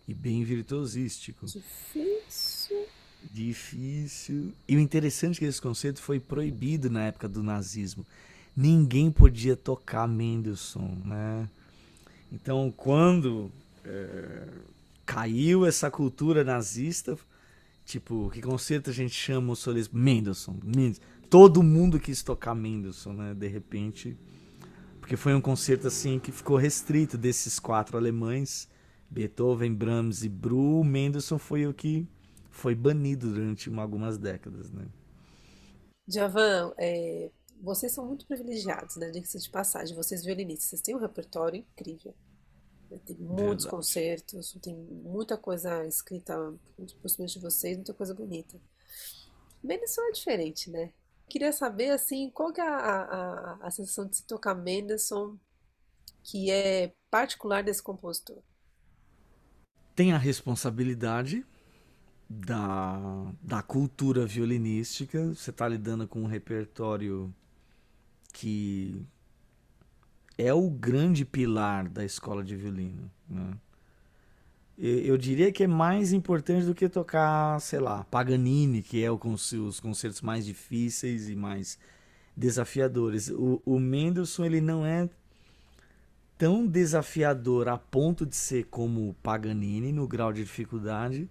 e 0.06 0.12
bem 0.12 0.44
virtuosístico. 0.44 1.46
Difícil. 1.46 2.86
Difícil. 3.32 4.52
E 4.66 4.76
o 4.76 4.80
interessante 4.80 5.36
é 5.36 5.40
que 5.40 5.44
esse 5.44 5.60
concerto 5.60 6.00
foi 6.00 6.18
proibido 6.18 6.88
na 6.88 7.04
época 7.04 7.28
do 7.28 7.42
nazismo. 7.42 8.06
Ninguém 8.56 9.10
podia 9.10 9.56
tocar 9.56 10.08
Mendelssohn, 10.08 10.96
né? 11.04 11.48
Então, 12.32 12.72
quando 12.76 13.50
é, 13.84 14.48
caiu 15.04 15.66
essa 15.66 15.90
cultura 15.90 16.44
nazista, 16.44 17.18
tipo, 17.84 18.30
que 18.32 18.40
concerto 18.40 18.90
a 18.90 18.92
gente 18.92 19.14
chama 19.14 19.52
o 19.52 19.56
solista? 19.56 19.96
Mendelssohn, 19.96 20.56
Mendelssohn. 20.64 21.02
Todo 21.28 21.62
mundo 21.62 22.00
quis 22.00 22.22
tocar 22.22 22.54
Mendelssohn, 22.54 23.12
né? 23.12 23.34
De 23.34 23.46
repente, 23.46 24.16
porque 25.00 25.16
foi 25.16 25.34
um 25.34 25.40
concerto 25.40 25.86
assim 25.86 26.18
que 26.18 26.32
ficou 26.32 26.56
restrito 26.56 27.16
desses 27.16 27.58
quatro 27.58 27.96
alemães, 27.96 28.68
Beethoven, 29.08 29.74
Brahms 29.74 30.24
e 30.24 30.28
Bru. 30.28 30.84
Mendelssohn 30.84 31.38
foi 31.38 31.66
o 31.66 31.74
que 31.74 32.06
foi 32.50 32.74
banido 32.74 33.32
durante 33.32 33.72
algumas 33.78 34.18
décadas, 34.18 34.70
né? 34.70 34.86
Javan, 36.06 36.74
é, 36.76 37.30
vocês 37.62 37.92
são 37.92 38.06
muito 38.06 38.26
privilegiados, 38.26 38.96
né? 38.96 39.10
Diga-se 39.10 39.38
de 39.38 39.50
passagem, 39.50 39.94
vocês 39.94 40.24
violinistas, 40.24 40.68
vocês 40.68 40.82
têm 40.82 40.94
um 40.96 41.00
repertório 41.00 41.58
incrível. 41.60 42.14
né? 42.90 42.98
Tem 43.04 43.16
muitos 43.16 43.64
Verdade. 43.64 43.68
concertos, 43.68 44.58
tem 44.62 44.74
muita 44.76 45.36
coisa 45.36 45.86
escrita, 45.86 46.34
principalmente 46.76 47.34
de 47.34 47.40
vocês, 47.40 47.76
muita 47.76 47.94
coisa 47.94 48.14
bonita. 48.14 48.60
Mendelssohn 49.62 50.08
é 50.08 50.12
diferente, 50.12 50.70
né? 50.70 50.92
Queria 51.28 51.52
saber, 51.52 51.90
assim, 51.90 52.28
qual 52.30 52.50
é 52.56 52.60
a, 52.60 52.76
a, 52.76 53.66
a 53.66 53.70
sensação 53.70 54.06
de 54.06 54.16
se 54.16 54.24
tocar 54.24 54.54
Mendelssohn, 54.54 55.36
que 56.24 56.50
é 56.50 56.92
particular 57.08 57.62
desse 57.62 57.82
compositor. 57.82 58.42
Tem 59.94 60.12
a 60.12 60.18
responsabilidade 60.18 61.46
da, 62.30 63.32
da 63.42 63.60
cultura 63.60 64.24
violinística. 64.24 65.34
Você 65.34 65.50
está 65.50 65.66
lidando 65.66 66.06
com 66.06 66.22
um 66.22 66.26
repertório 66.26 67.34
que 68.32 69.04
é 70.38 70.54
o 70.54 70.70
grande 70.70 71.24
pilar 71.24 71.88
da 71.88 72.04
escola 72.04 72.44
de 72.44 72.54
violino. 72.54 73.10
Né? 73.28 73.50
Eu 74.78 75.18
diria 75.18 75.52
que 75.52 75.64
é 75.64 75.66
mais 75.66 76.12
importante 76.12 76.64
do 76.64 76.74
que 76.74 76.88
tocar, 76.88 77.60
sei 77.60 77.80
lá, 77.80 78.04
Paganini, 78.04 78.80
que 78.80 79.02
é 79.02 79.10
o, 79.10 79.20
os 79.22 79.80
concertos 79.80 80.22
mais 80.22 80.46
difíceis 80.46 81.28
e 81.28 81.34
mais 81.34 81.78
desafiadores. 82.36 83.28
O, 83.28 83.60
o 83.66 83.78
Mendelssohn 83.78 84.46
ele 84.46 84.60
não 84.60 84.86
é 84.86 85.10
tão 86.38 86.66
desafiador 86.66 87.68
a 87.68 87.76
ponto 87.76 88.24
de 88.24 88.34
ser 88.34 88.64
como 88.66 89.14
Paganini 89.22 89.92
no 89.92 90.08
grau 90.08 90.32
de 90.32 90.42
dificuldade, 90.42 91.28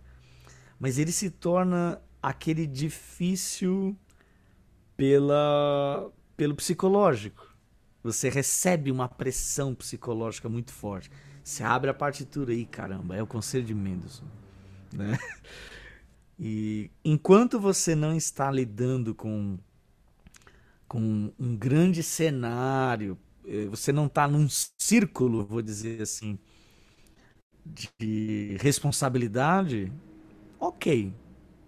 mas 0.80 0.98
ele 0.98 1.12
se 1.12 1.30
torna 1.30 2.02
aquele 2.22 2.66
difícil 2.66 3.96
pela 4.96 6.12
pelo 6.38 6.56
psicológico. 6.56 7.54
Você 8.02 8.30
recebe 8.30 8.92
uma 8.92 9.10
pressão 9.10 9.76
psicológica 9.76 10.48
muito 10.48 10.72
forte. 10.72 11.12
Você 11.44 11.64
abre 11.64 11.90
a 11.90 11.94
partitura 11.94 12.54
aí, 12.54 12.66
caramba, 12.66 13.16
é 13.16 13.22
o 13.22 13.28
concerto 13.28 13.68
de 13.68 13.74
Mendelssohn, 13.74 14.28
né? 14.94 15.18
E 16.42 16.90
enquanto 17.04 17.60
você 17.60 17.94
não 17.94 18.16
está 18.16 18.50
lidando 18.50 19.14
com 19.14 19.60
com 20.88 21.32
um 21.38 21.56
grande 21.56 22.02
cenário, 22.02 23.18
eh, 23.46 23.66
você 23.66 23.92
não 23.92 24.08
está 24.08 24.28
num 24.28 24.48
círculo, 24.50 25.46
vou 25.46 25.62
dizer 25.62 26.02
assim, 26.02 26.40
de 27.66 28.58
responsabilidade, 28.60 29.92
ok. 30.60 31.14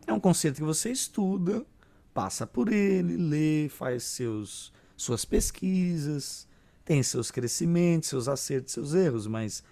É 0.05 0.13
um 0.13 0.19
conceito 0.19 0.55
que 0.55 0.63
você 0.63 0.91
estuda, 0.91 1.65
passa 2.13 2.45
por 2.45 2.71
ele, 2.71 3.15
lê, 3.15 3.69
faz 3.69 4.03
seus, 4.03 4.73
suas 4.97 5.23
pesquisas, 5.23 6.47
tem 6.83 7.01
seus 7.01 7.31
crescimentos, 7.31 8.09
seus 8.09 8.27
acertos, 8.27 8.73
seus 8.73 8.93
erros, 8.93 9.27
mas 9.27 9.63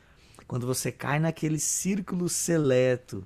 quando 0.48 0.66
você 0.66 0.92
cai 0.92 1.20
naquele 1.20 1.60
círculo 1.60 2.30
seleto, 2.30 3.26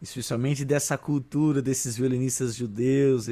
especialmente 0.00 0.64
dessa 0.64 0.96
cultura 0.96 1.60
desses 1.60 1.96
violinistas 1.96 2.56
judeus, 2.56 3.26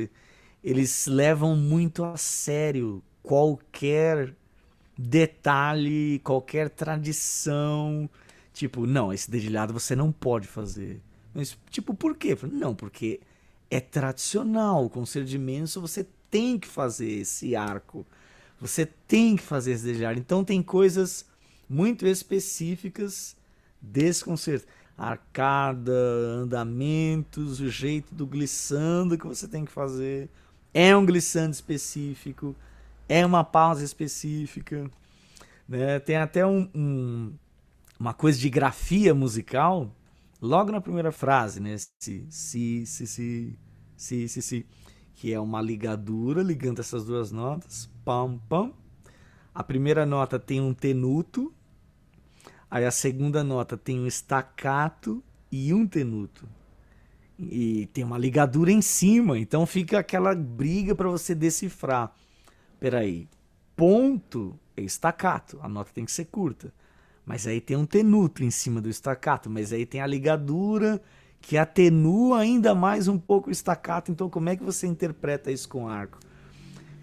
eles 0.63 1.07
levam 1.07 1.57
muito 1.57 2.05
a 2.05 2.17
sério 2.17 3.03
qualquer 3.23 4.35
detalhe, 4.99 6.19
qualquer 6.21 6.69
tradição. 6.69 8.11
Tipo, 8.53 8.87
não, 8.87 9.13
esse 9.13 9.31
dedilhado 9.31 9.73
você 9.73 9.95
não 9.95 10.13
pode 10.13 10.47
fazer. 10.47 11.01
Mas, 11.39 11.57
tipo, 11.71 11.95
por 11.95 12.17
quê? 12.17 12.37
Não, 12.51 12.75
porque 12.75 13.21
é 13.71 13.79
tradicional. 13.79 14.85
O 14.87 14.91
concerto 14.91 15.29
de 15.29 15.39
Mendelssohn 15.39 15.81
você 15.81 16.05
tem 16.29 16.59
que 16.59 16.67
fazer 16.67 17.09
esse 17.09 17.55
arco. 17.55 18.05
Você 18.61 18.85
tem 18.85 19.37
que 19.37 19.43
fazer 19.45 19.71
esse 19.71 19.85
dedilhado. 19.85 20.19
Então 20.19 20.43
tem 20.43 20.61
coisas 20.61 21.25
muito 21.71 22.05
específicas 22.09 23.37
desse 23.81 24.25
concerto. 24.25 24.67
Arcada, 24.97 25.93
andamentos, 26.43 27.61
o 27.61 27.71
jeito 27.71 28.13
do 28.13 28.27
glissando 28.27 29.17
que 29.17 29.25
você 29.25 29.47
tem 29.47 29.65
que 29.65 29.71
fazer. 29.71 30.29
É 30.75 30.97
um 30.97 31.07
glissando 31.07 31.53
específico. 31.53 32.53
É 33.09 33.25
uma 33.25 33.45
pausa 33.45 33.85
específica. 33.85 34.91
Né? 35.69 36.01
Tem 36.01 36.17
até 36.17 36.45
um- 36.45 36.69
um, 36.75 37.33
uma 37.97 38.13
coisa 38.13 38.41
de 38.41 38.51
grafia 38.51 39.15
musical 39.15 39.89
logo 40.41 40.73
na 40.73 40.81
primeira 40.81 41.13
frase, 41.13 41.61
né? 41.61 41.77
Si, 41.99 42.27
si, 42.31 42.87
si, 42.87 43.07
si, 43.07 43.59
si, 43.97 44.29
si, 44.29 44.43
si, 44.43 44.67
que 45.15 45.33
é 45.33 45.41
uma 45.41 45.61
ligadura 45.61 46.43
ligando 46.43 46.81
essas 46.81 47.05
duas 47.05 47.33
notas, 47.33 47.91
pam, 48.05 48.39
pam. 48.49 48.73
A 49.55 49.65
primeira 49.65 50.07
nota 50.07 50.39
tem 50.39 50.61
um 50.61 50.73
tenuto, 50.73 51.53
aí 52.71 52.85
a 52.85 52.91
segunda 52.91 53.43
nota 53.43 53.77
tem 53.77 53.99
um 53.99 54.07
staccato 54.07 55.23
e 55.51 55.75
um 55.75 55.87
tenuto. 55.87 56.49
E 57.39 57.87
tem 57.93 58.05
uma 58.05 58.19
ligadura 58.19 58.71
em 58.71 58.83
cima, 58.83 59.39
então 59.39 59.65
fica 59.67 59.99
aquela 59.99 60.35
briga 60.35 60.95
para 60.95 61.09
você 61.09 61.35
decifrar. 61.35 62.13
Peraí, 62.79 63.29
ponto 63.75 64.59
é 64.77 64.83
staccato, 64.83 65.59
a 65.61 65.69
nota 65.69 65.91
tem 65.93 66.05
que 66.05 66.13
ser 66.13 66.27
curta. 66.27 66.73
Mas 67.29 67.47
aí 67.47 67.61
tem 67.61 67.77
um 67.77 67.85
tenuto 67.85 68.43
em 68.43 68.51
cima 68.51 68.81
do 68.81 68.89
staccato, 68.89 69.51
mas 69.51 69.71
aí 69.71 69.85
tem 69.85 70.01
a 70.01 70.07
ligadura 70.07 70.99
que 71.43 71.59
atenua 71.59 72.39
ainda 72.39 72.75
mais 72.75 73.07
um 73.07 73.19
pouco 73.19 73.51
o 73.51 73.53
staccato. 73.53 74.11
Então, 74.11 74.31
como 74.31 74.49
é 74.49 74.57
que 74.57 74.63
você 74.63 74.87
interpreta 74.87 75.53
isso 75.53 75.69
com 75.69 75.87
arco? 75.87 76.19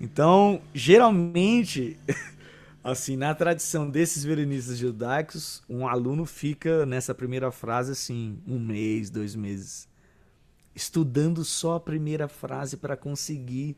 Então, 0.01 0.59
geralmente, 0.73 1.95
assim, 2.83 3.15
na 3.15 3.35
tradição 3.35 3.87
desses 3.87 4.23
violinistas 4.23 4.79
judaicos, 4.79 5.61
um 5.69 5.87
aluno 5.87 6.25
fica 6.25 6.87
nessa 6.87 7.13
primeira 7.13 7.51
frase 7.51 7.91
assim, 7.91 8.39
um 8.47 8.57
mês, 8.57 9.11
dois 9.11 9.35
meses, 9.35 9.87
estudando 10.73 11.45
só 11.45 11.75
a 11.75 11.79
primeira 11.79 12.27
frase 12.27 12.77
para 12.77 12.97
conseguir 12.97 13.77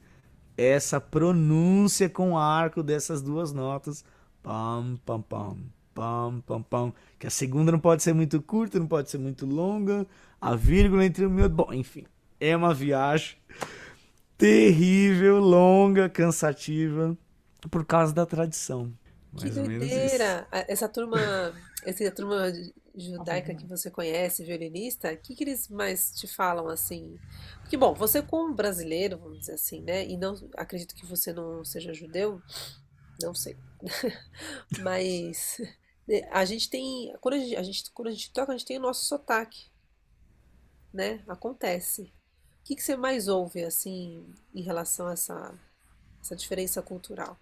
essa 0.56 1.02
pronúncia 1.02 2.10
com 2.10 2.38
arco 2.38 2.82
dessas 2.82 3.22
duas 3.22 3.52
notas. 3.52 4.06
Pam, 4.42 4.98
pam, 5.06 5.22
pam, 5.22 5.58
pam, 5.98 6.44
pam, 6.46 6.62
pam. 6.62 6.94
Que 7.18 7.26
a 7.26 7.32
segunda 7.32 7.72
não 7.72 7.80
pode 7.80 8.04
ser 8.04 8.14
muito 8.14 8.40
curta, 8.40 8.78
não 8.78 8.86
pode 8.86 9.10
ser 9.10 9.18
muito 9.18 9.48
longa. 9.48 10.06
A 10.40 10.56
vírgula 10.56 11.04
entre 11.04 11.26
o 11.26 11.30
meu. 11.30 11.50
Bom, 11.50 11.74
enfim, 11.74 12.06
é 12.40 12.56
uma 12.56 12.72
viagem 12.72 13.36
terrível, 14.38 15.40
longa, 15.40 16.08
cansativa, 16.08 17.18
por 17.72 17.84
causa 17.84 18.14
da 18.14 18.28
tradição. 18.28 18.94
Que 19.36 19.46
Mais 19.46 19.58
isso. 19.58 19.66
doideira! 19.66 20.48
Essa 20.52 20.88
turma, 20.88 21.18
essa 21.84 22.12
turma 22.12 22.54
judaica 22.96 23.56
que 23.56 23.66
você 23.66 23.90
conhece, 23.90 24.44
violinista, 24.44 25.12
o 25.12 25.18
que 25.18 25.36
que 25.36 25.44
eles 25.44 25.68
mais 25.68 26.12
te 26.12 26.28
falam 26.28 26.68
assim? 26.68 27.18
Porque, 27.62 27.76
bom, 27.76 27.96
você 27.96 28.22
como 28.22 28.54
brasileiro, 28.54 29.18
vamos 29.18 29.40
dizer 29.40 29.54
assim, 29.54 29.82
né? 29.82 30.06
E 30.06 30.16
não 30.16 30.36
acredito 30.56 30.94
que 30.94 31.06
você 31.08 31.34
não 31.34 31.66
seja 31.66 31.92
judeu, 31.92 32.40
não 33.20 33.34
sei. 33.34 33.58
Mas 34.82 35.60
a 36.32 36.46
gente 36.46 36.70
tem, 36.70 37.14
quando 37.20 37.36
a 37.36 37.40
gente, 37.40 37.56
a 37.56 37.64
gente- 37.64 37.92
quando 37.92 38.08
a 38.08 38.12
gente 38.12 38.32
toca, 38.32 38.52
a 38.54 38.58
gente 38.58 38.68
tem 38.68 38.78
o 38.78 38.82
nosso 38.82 39.06
sotaque, 39.06 39.70
né? 40.94 41.24
Acontece. 41.28 42.04
O 42.62 42.64
que 42.64 42.76
que 42.76 42.84
você 42.84 42.96
mais 42.96 43.28
ouve 43.28 43.64
assim 43.64 44.26
em 44.54 44.62
relação 44.62 45.08
a 45.08 45.14
essa, 45.14 45.54
essa 46.22 46.36
diferença 46.36 46.82
cultural? 46.82 47.38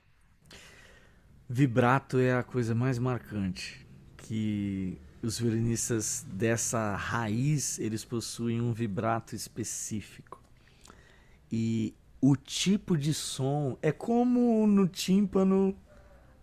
Vibrato 1.47 2.17
é 2.19 2.33
a 2.33 2.43
coisa 2.43 2.73
mais 2.73 2.97
marcante, 2.97 3.87
que 4.17 4.99
os 5.21 5.39
violinistas 5.39 6.25
dessa 6.27 6.95
raiz, 6.95 7.79
eles 7.79 8.03
possuem 8.03 8.61
um 8.61 8.73
vibrato 8.73 9.35
específico. 9.35 10.41
E 11.51 11.93
o 12.19 12.35
tipo 12.35 12.97
de 12.97 13.13
som 13.13 13.77
é 13.81 13.91
como 13.91 14.65
no 14.65 14.87
tímpano 14.87 15.75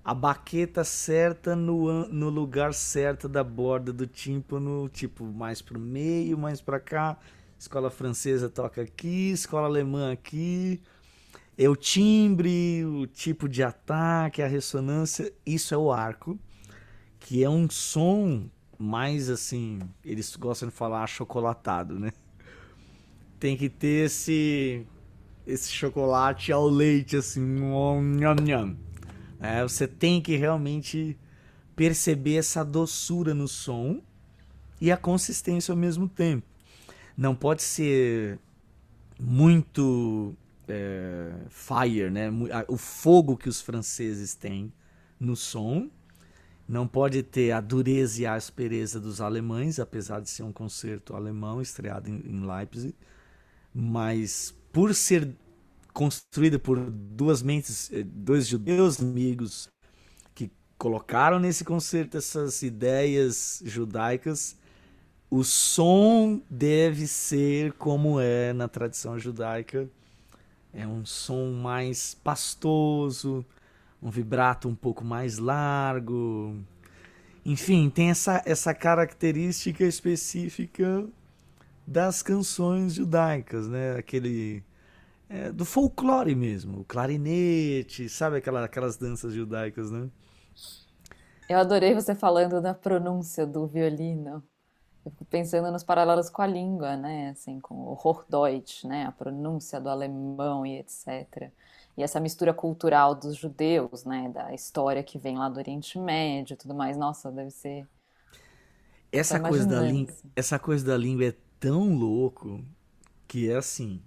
a 0.05 0.13
baqueta 0.13 0.83
certa 0.83 1.55
no, 1.55 2.09
no 2.09 2.29
lugar 2.29 2.75
certo 2.75 3.29
da 3.29 3.45
borda 3.45 3.93
do 3.93 4.07
tímpano, 4.07 4.89
tipo, 4.89 5.25
mais 5.25 5.63
pro 5.63 5.79
meio, 5.79 6.37
mais 6.37 6.61
pra 6.61 6.81
cá. 6.81 7.17
Escola 7.59 7.91
francesa 7.91 8.49
toca 8.49 8.83
aqui, 8.83 9.31
escola 9.31 9.69
alemã 9.69 10.13
aqui. 10.13 10.81
É 11.57 11.69
o 11.69 11.77
timbre, 11.77 12.85
o 12.85 13.07
tipo 13.07 13.49
de 13.49 13.63
ataque, 13.63 14.43
a 14.43 14.49
ressonância, 14.49 15.33
isso 15.47 15.73
é 15.73 15.77
o 15.77 15.93
arco, 15.93 16.37
que 17.21 17.45
é 17.45 17.49
um 17.49 17.71
som 17.71 18.49
mais 18.77 19.31
assim, 19.31 19.79
eles 20.05 20.35
gostam 20.35 20.69
de 20.69 20.75
falar 20.75 21.05
achocolatado, 21.05 22.01
né? 22.01 22.11
Tem 23.39 23.57
que 23.57 23.69
ter 23.69 24.07
esse 24.07 24.85
esse 25.47 25.71
chocolate 25.71 26.51
ao 26.53 26.67
leite 26.69 27.17
assim, 27.17 27.41
nham, 27.41 28.35
nham. 28.35 28.77
É, 29.43 29.61
você 29.65 29.89
tem 29.89 30.23
que 30.23 30.37
realmente 30.37 31.19
perceber 31.75 32.37
essa 32.37 32.65
doçura 32.65 33.35
no 33.35 33.49
som 33.49 34.01
e 34.81 34.93
a 34.93 34.97
consistência 34.97 35.73
ao 35.73 35.77
mesmo 35.77 36.09
tempo. 36.09 36.47
Não 37.17 37.35
pode 37.35 37.63
ser 37.63 38.39
muito 39.19 40.33
é, 40.69 41.33
fire, 41.51 42.09
né? 42.09 42.31
O 42.69 42.77
fogo 42.77 43.37
que 43.37 43.49
os 43.49 43.61
franceses 43.61 44.33
têm 44.35 44.73
no 45.19 45.35
som. 45.35 45.91
Não 46.69 46.87
pode 46.87 47.25
ter 47.25 47.51
a 47.51 47.61
dureza 47.61 48.23
e 48.23 48.27
a 48.27 48.35
aspereza 48.35 49.01
dos 49.01 49.21
alemães, 49.21 49.81
apesar 49.81 50.21
de 50.21 50.31
ser 50.31 50.45
um 50.45 50.53
concerto 50.53 51.17
alemão 51.17 51.61
estreado 51.61 52.09
em, 52.09 52.23
em 52.25 52.47
Leipzig. 52.47 52.95
Mas 53.75 54.55
por 54.73 54.95
ser 54.95 55.35
construída 55.93 56.59
por 56.59 56.79
duas 56.91 57.43
mentes, 57.43 57.91
eh, 57.93 58.03
dois 58.03 58.47
judeus 58.47 59.01
amigos 59.01 59.69
que 60.35 60.51
colocaram 60.79 61.39
nesse 61.39 61.65
concerto 61.65 62.17
essas 62.17 62.63
ideias 62.63 63.63
judaicas, 63.65 64.57
o 65.31 65.43
som 65.45 66.43
deve 66.51 67.07
ser 67.07 67.73
como 67.75 68.21
é 68.21 68.53
na 68.53 68.69
tradição 68.69 69.19
judaica. 69.19 69.89
É 70.75 70.87
um 70.87 71.05
som 71.05 71.53
mais 71.53 72.15
pastoso, 72.15 73.45
um 74.03 74.11
vibrato 74.11 74.69
um 74.69 74.75
pouco 74.75 75.05
mais 75.05 75.39
largo. 75.39 76.57
Enfim, 77.45 77.91
tem 77.91 78.11
essa, 78.11 78.43
essa 78.45 78.75
característica 78.75 79.85
específica 79.85 81.07
das 81.87 82.23
canções 82.23 82.95
judaicas, 82.95 83.67
né? 83.69 83.97
Aquele 83.97 84.63
é, 85.33 85.51
do 85.51 85.65
folclore 85.65 86.35
mesmo, 86.35 86.81
o 86.81 86.85
clarinete, 86.85 88.07
sabe 88.07 88.37
aquela, 88.37 88.65
aquelas 88.65 88.99
danças 88.99 89.33
judaicas, 89.33 89.91
né? 89.91 90.11
Eu 91.49 91.59
adorei 91.59 91.95
você 91.95 92.15
falando 92.15 92.61
da 92.61 92.75
pronúncia 92.75 93.47
do 93.47 93.67
violino. 93.67 94.43
Eu 95.03 95.11
fico 95.11 95.25
pensando 95.25 95.73
nos 95.73 95.83
paralelos 95.83 96.29
com 96.29 96.43
a 96.43 96.47
língua, 96.47 96.97
né? 96.99 97.31
Assim, 97.31 97.59
com 97.61 97.75
o 97.75 97.93
Hochdeutsch, 97.95 98.85
né? 98.85 99.07
A 99.07 99.13
pronúncia 99.13 99.81
do 99.81 99.89
alemão 99.89 100.67
e 100.67 100.79
etc. 100.79 101.51
E 101.97 102.03
essa 102.03 102.21
mistura 102.21 102.53
cultural 102.53 103.15
dos 103.15 103.35
judeus, 103.35 104.05
né? 104.05 104.31
Da 104.33 104.53
história 104.53 105.03
que 105.03 105.19
vem 105.19 105.39
lá 105.39 105.49
do 105.49 105.57
Oriente 105.57 105.99
Médio 105.99 106.55
e 106.55 106.57
tudo 106.59 106.75
mais. 106.75 106.97
Nossa, 106.97 107.33
deve 107.33 107.51
ser. 107.51 107.89
Essa 109.11 109.41
coisa 109.41 109.67
da 109.67 109.81
língua, 109.81 110.15
essa 110.37 110.59
coisa 110.59 110.85
da 110.85 110.97
língua 110.97 111.27
é 111.27 111.35
tão 111.59 111.95
louco 111.95 112.63
que 113.27 113.51
é 113.51 113.57
assim, 113.57 114.01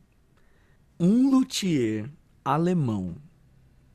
um 0.99 1.29
luthier 1.29 2.09
alemão 2.43 3.15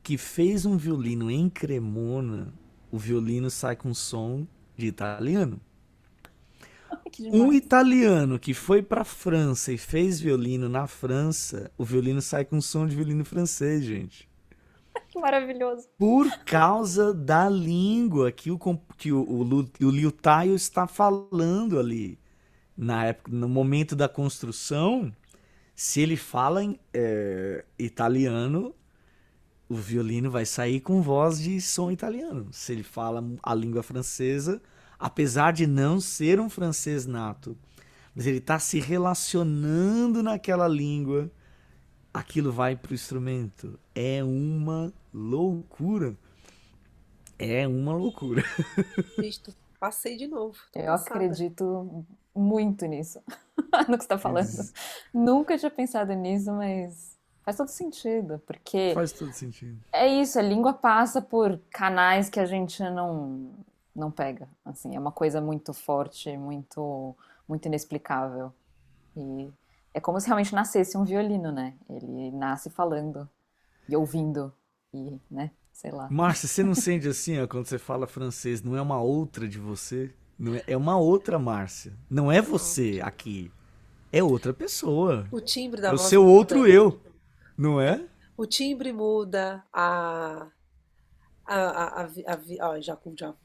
que 0.03 0.17
fez 0.17 0.65
um 0.65 0.77
violino 0.77 1.29
em 1.31 1.49
Cremona, 1.49 2.53
o 2.91 2.97
violino 2.97 3.49
sai 3.49 3.75
com 3.75 3.93
som 3.93 4.47
de 4.75 4.87
italiano. 4.87 5.59
Um 7.19 7.51
italiano 7.51 8.39
que 8.39 8.53
foi 8.53 8.81
pra 8.81 9.03
França 9.03 9.71
e 9.71 9.77
fez 9.77 10.19
violino 10.19 10.67
na 10.69 10.87
França, 10.87 11.71
o 11.77 11.83
violino 11.83 12.21
sai 12.21 12.45
com 12.45 12.61
som 12.61 12.87
de 12.87 12.95
violino 12.95 13.25
francês, 13.25 13.83
gente. 13.83 14.29
Que 15.09 15.19
maravilhoso. 15.19 15.89
Por 15.97 16.29
causa 16.45 17.13
da 17.13 17.49
língua 17.49 18.31
que 18.31 18.49
o, 18.49 18.57
que 18.97 19.11
o, 19.11 19.21
o, 19.21 19.85
o 19.85 19.89
liutaio 19.89 20.55
está 20.55 20.87
falando 20.87 21.77
ali. 21.77 22.17
Na 22.77 23.05
época, 23.05 23.31
no 23.31 23.49
momento 23.49 23.93
da 23.93 24.07
construção, 24.07 25.13
se 25.81 25.99
ele 25.99 26.15
fala 26.15 26.63
em 26.63 26.79
é, 26.93 27.65
italiano, 27.79 28.75
o 29.67 29.73
violino 29.73 30.29
vai 30.29 30.45
sair 30.45 30.79
com 30.79 31.01
voz 31.01 31.39
de 31.39 31.59
som 31.59 31.89
italiano. 31.89 32.49
Se 32.51 32.71
ele 32.71 32.83
fala 32.83 33.23
a 33.41 33.55
língua 33.55 33.81
francesa, 33.81 34.61
apesar 34.99 35.51
de 35.53 35.65
não 35.65 35.99
ser 35.99 36.39
um 36.39 36.51
francês 36.51 37.07
nato, 37.07 37.57
mas 38.13 38.27
ele 38.27 38.37
está 38.37 38.59
se 38.59 38.79
relacionando 38.79 40.21
naquela 40.21 40.67
língua, 40.67 41.31
aquilo 42.13 42.51
vai 42.51 42.75
pro 42.75 42.93
instrumento. 42.93 43.79
É 43.95 44.23
uma 44.23 44.93
loucura. 45.11 46.15
É 47.39 47.67
uma 47.67 47.93
loucura. 47.93 48.43
Visto, 49.17 49.51
passei 49.79 50.15
de 50.15 50.27
novo. 50.27 50.59
Eu 50.75 50.85
passada. 50.85 51.15
acredito 51.15 52.05
muito 52.35 52.85
nisso, 52.85 53.19
no 53.87 53.97
que 53.97 54.03
você 54.03 54.05
está 54.05 54.17
falando. 54.17 54.45
Ex- 54.45 54.73
Nunca 55.13 55.57
tinha 55.57 55.71
pensado 55.71 56.13
nisso, 56.13 56.51
mas 56.53 57.17
faz 57.43 57.57
todo 57.57 57.67
sentido, 57.69 58.39
porque 58.45 58.91
Faz 58.93 59.11
todo 59.11 59.31
sentido. 59.33 59.79
é 59.91 60.07
isso, 60.07 60.37
a 60.39 60.41
língua 60.41 60.73
passa 60.73 61.21
por 61.21 61.59
canais 61.71 62.29
que 62.29 62.39
a 62.39 62.45
gente 62.45 62.81
não 62.83 63.51
não 63.93 64.09
pega, 64.09 64.47
assim, 64.63 64.95
é 64.95 64.99
uma 64.99 65.11
coisa 65.11 65.41
muito 65.41 65.73
forte, 65.73 66.37
muito 66.37 67.15
muito 67.47 67.65
inexplicável. 67.65 68.53
E 69.17 69.51
é 69.93 69.99
como 69.99 70.17
se 70.21 70.27
realmente 70.27 70.55
nascesse 70.55 70.97
um 70.97 71.03
violino, 71.03 71.51
né? 71.51 71.73
Ele 71.89 72.31
nasce 72.31 72.69
falando 72.69 73.29
e 73.89 73.95
ouvindo 73.95 74.53
e, 74.93 75.19
né, 75.29 75.51
sei 75.73 75.91
lá. 75.91 76.07
Márcia, 76.09 76.47
você 76.47 76.63
não 76.63 76.73
sente 76.73 77.07
assim, 77.09 77.37
ó, 77.41 77.45
quando 77.47 77.65
você 77.65 77.77
fala 77.77 78.07
francês, 78.07 78.61
não 78.63 78.77
é 78.77 78.81
uma 78.81 79.01
outra 79.01 79.45
de 79.45 79.59
você? 79.59 80.13
Não 80.41 80.55
é, 80.55 80.63
é 80.65 80.75
uma 80.75 80.97
outra 80.97 81.37
Márcia. 81.37 81.93
Não 82.09 82.31
é 82.31 82.41
você 82.41 82.99
aqui. 83.03 83.51
É 84.11 84.23
outra 84.23 84.51
pessoa. 84.51 85.27
O 85.31 85.39
timbre 85.39 85.79
da 85.79 85.89
É 85.89 85.93
o 85.93 85.97
voz 85.97 86.09
seu 86.09 86.23
muda. 86.23 86.33
outro 86.33 86.67
eu. 86.67 86.99
Não 87.55 87.79
é? 87.79 88.03
O 88.35 88.47
timbre 88.47 88.91
muda, 88.91 89.63
a. 89.71 90.47
A, 91.45 91.55
a, 91.55 92.01
a, 92.01 92.05
a 92.63 92.69
ó, 92.69 92.81
já, 92.81 92.97
já. 93.15 93.35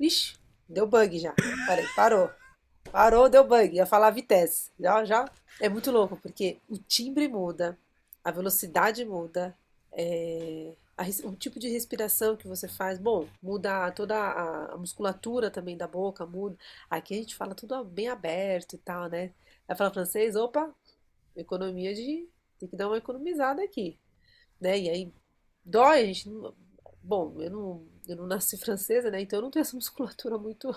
Ixi, 0.00 0.36
deu 0.66 0.86
bug 0.86 1.18
já. 1.18 1.34
Peraí, 1.66 1.86
parou. 1.94 2.30
Parou, 2.90 3.28
deu 3.28 3.44
bug. 3.44 3.76
Ia 3.76 3.84
falar 3.84 4.08
vitesse. 4.10 4.70
Já, 4.80 5.04
já. 5.04 5.30
É 5.60 5.68
muito 5.68 5.90
louco, 5.90 6.16
porque 6.16 6.56
o 6.66 6.78
timbre 6.78 7.28
muda, 7.28 7.76
a 8.24 8.30
velocidade 8.30 9.04
muda, 9.04 9.54
é, 9.92 10.72
a 10.98 11.04
o 11.28 11.36
tipo 11.36 11.58
de 11.60 11.68
respiração 11.68 12.36
que 12.36 12.48
você 12.48 12.68
faz. 12.68 12.98
Bom, 12.98 13.28
muda 13.42 13.90
toda 13.92 14.16
a, 14.16 14.74
a 14.74 14.78
musculatura 14.78 15.50
também 15.50 15.76
da 15.76 15.88
boca, 15.88 16.26
muda. 16.26 16.56
Aqui 16.90 17.14
a 17.14 17.18
gente 17.18 17.36
fala 17.36 17.54
tudo 17.54 17.84
bem 17.84 18.08
aberto 18.08 18.74
e 18.74 18.78
tal, 18.78 19.08
né? 19.08 19.32
Vai 19.68 19.76
falar 19.76 19.92
francês, 19.92 20.36
opa, 20.36 20.74
economia 21.36 21.94
de. 21.94 22.28
Tem 22.58 22.68
que 22.68 22.76
dar 22.76 22.88
uma 22.88 22.98
economizada 22.98 23.62
aqui 23.62 23.98
né? 24.60 24.78
E 24.78 24.90
aí 24.90 25.12
dói, 25.64 26.02
a 26.02 26.06
gente 26.06 26.28
não- 26.28 26.54
Bom, 27.02 27.34
eu 27.40 27.50
não, 27.50 27.86
eu 28.08 28.16
não 28.16 28.26
nasci 28.26 28.56
francesa, 28.58 29.10
né? 29.10 29.20
Então 29.22 29.38
eu 29.38 29.42
não 29.42 29.50
tenho 29.50 29.62
essa 29.62 29.76
musculatura 29.76 30.38
muito, 30.38 30.68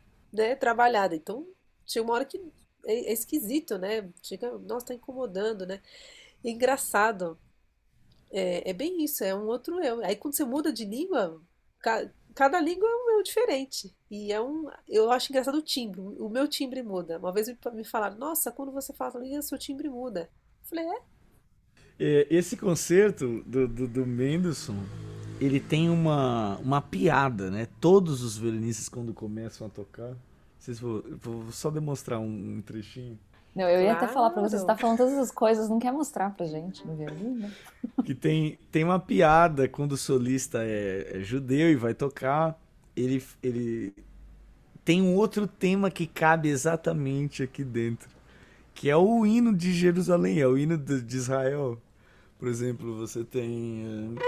né, 0.32 0.54
trabalhada. 0.56 1.14
Então 1.14 1.46
chega 1.86 2.04
uma 2.04 2.14
hora 2.14 2.24
que 2.24 2.38
é, 2.86 2.92
é 3.10 3.12
esquisito, 3.12 3.78
né? 3.78 4.08
Chega, 4.22 4.56
nossa, 4.58 4.86
tá 4.86 4.94
incomodando, 4.94 5.66
né? 5.66 5.80
E 6.44 6.48
é 6.48 6.52
engraçado. 6.52 7.38
É, 8.32 8.70
é 8.70 8.72
bem 8.72 9.02
isso, 9.04 9.24
é 9.24 9.34
um 9.34 9.46
outro 9.46 9.82
eu. 9.82 10.04
Aí 10.04 10.16
quando 10.16 10.34
você 10.36 10.44
muda 10.44 10.72
de 10.72 10.84
língua, 10.84 11.40
ca- 11.80 12.10
cada 12.34 12.60
língua 12.60 12.88
é 12.88 12.94
um 12.96 13.10
eu 13.18 13.22
diferente. 13.22 13.94
E 14.10 14.32
é 14.32 14.40
um, 14.40 14.66
eu 14.88 15.10
acho 15.10 15.30
engraçado 15.32 15.56
o 15.58 15.62
timbre. 15.62 16.00
O 16.00 16.28
meu 16.28 16.48
timbre 16.48 16.82
muda. 16.82 17.18
Uma 17.18 17.32
vez 17.32 17.48
me, 17.74 17.84
falaram, 17.84 18.16
nossa, 18.18 18.52
quando 18.52 18.72
você 18.72 18.92
fala 18.94 19.18
língua, 19.20 19.42
seu 19.42 19.58
timbre 19.58 19.88
muda. 19.88 20.30
Eu 20.62 20.68
falei, 20.68 20.84
é? 20.86 21.02
É, 21.98 22.26
Esse 22.30 22.56
concerto 22.56 23.42
do, 23.46 23.68
do, 23.68 23.86
do 23.88 24.06
Mendelssohn, 24.06 24.78
ele 25.40 25.60
tem 25.60 25.88
uma, 25.90 26.56
uma 26.58 26.80
piada, 26.80 27.50
né? 27.50 27.66
Todos 27.80 28.22
os 28.22 28.36
violinistas, 28.36 28.88
quando 28.88 29.12
começam 29.14 29.66
a 29.66 29.70
tocar. 29.70 30.14
Vocês 30.58 30.78
vou, 30.78 31.02
vou 31.22 31.50
só 31.52 31.70
demonstrar 31.70 32.18
um, 32.20 32.56
um 32.56 32.62
trechinho. 32.62 33.18
Não, 33.54 33.68
eu 33.68 33.82
ia 33.82 33.92
até 33.92 34.06
falar 34.06 34.30
pra 34.30 34.42
você, 34.42 34.58
você 34.58 34.66
tá 34.66 34.76
falando 34.76 34.98
todas 34.98 35.18
as 35.18 35.30
coisas, 35.30 35.68
não 35.68 35.78
quer 35.78 35.92
mostrar 35.92 36.30
pra 36.30 36.46
gente 36.46 36.86
no 36.86 36.94
violino? 36.94 37.50
Que 38.04 38.14
tem, 38.14 38.58
tem 38.70 38.84
uma 38.84 38.98
piada 39.00 39.68
quando 39.68 39.92
o 39.92 39.96
solista 39.96 40.62
é, 40.62 41.18
é 41.18 41.20
judeu 41.20 41.68
e 41.70 41.74
vai 41.74 41.92
tocar. 41.92 42.56
Ele, 42.96 43.22
ele 43.42 43.92
tem 44.84 45.02
um 45.02 45.14
outro 45.14 45.46
tema 45.46 45.90
que 45.90 46.06
cabe 46.06 46.48
exatamente 46.48 47.42
aqui 47.42 47.64
dentro, 47.64 48.08
que 48.74 48.88
é 48.88 48.96
o 48.96 49.26
hino 49.26 49.54
de 49.54 49.72
Jerusalém, 49.72 50.40
é 50.40 50.46
o 50.46 50.56
hino 50.56 50.78
de, 50.78 51.02
de 51.02 51.16
Israel. 51.16 51.76
Por 52.38 52.48
exemplo, 52.48 52.96
você 52.96 53.24
tem. 53.24 53.84
eh, 54.18 54.20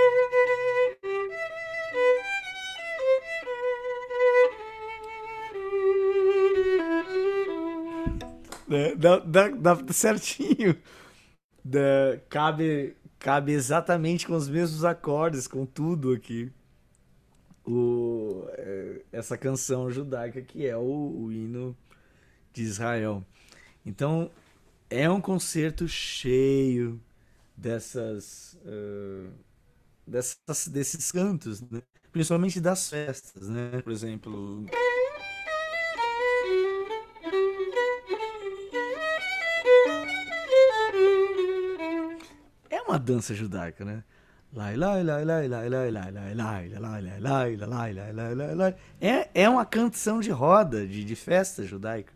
né? 8.73 8.95
Dá, 8.95 9.19
dá, 9.19 9.49
dá 9.75 9.93
certinho. 9.93 10.77
Cabe, 12.29 12.97
cabe 13.19 13.53
exatamente 13.53 14.27
com 14.27 14.35
os 14.35 14.49
mesmos 14.49 14.85
acordes, 14.85 15.47
com 15.47 15.65
tudo 15.65 16.13
aqui. 16.13 16.51
O, 17.65 18.45
é, 18.55 19.03
essa 19.13 19.39
canção 19.39 19.89
judaica 19.89 20.43
que 20.43 20.67
é 20.67 20.77
o, 20.77 20.81
o 20.81 21.33
hino 21.33 21.77
de 22.53 22.63
Israel. 22.63 23.25
Então, 23.87 24.31
é 24.91 25.09
um 25.09 25.21
concerto 25.21 25.87
cheio 25.87 27.01
dessas, 27.57 28.59
uh, 28.65 29.31
dessas 30.07 30.69
desses 30.69 31.13
cantos, 31.13 31.61
né? 31.63 31.83
principalmente 32.11 32.61
das 32.61 32.91
festas, 32.91 33.49
né? 33.49 33.81
Por 33.83 33.93
exemplo, 33.93 34.67
uma 42.93 42.99
dança 42.99 43.35
judaica, 43.35 43.85
né? 43.85 44.05
É, 49.01 49.31
é 49.35 49.49
uma 49.49 49.65
canção 49.65 50.21
de 50.21 50.31
roda, 50.31 50.87
de, 50.87 51.03
de 51.05 51.17
festa 51.17 51.65
judaica, 51.65 52.13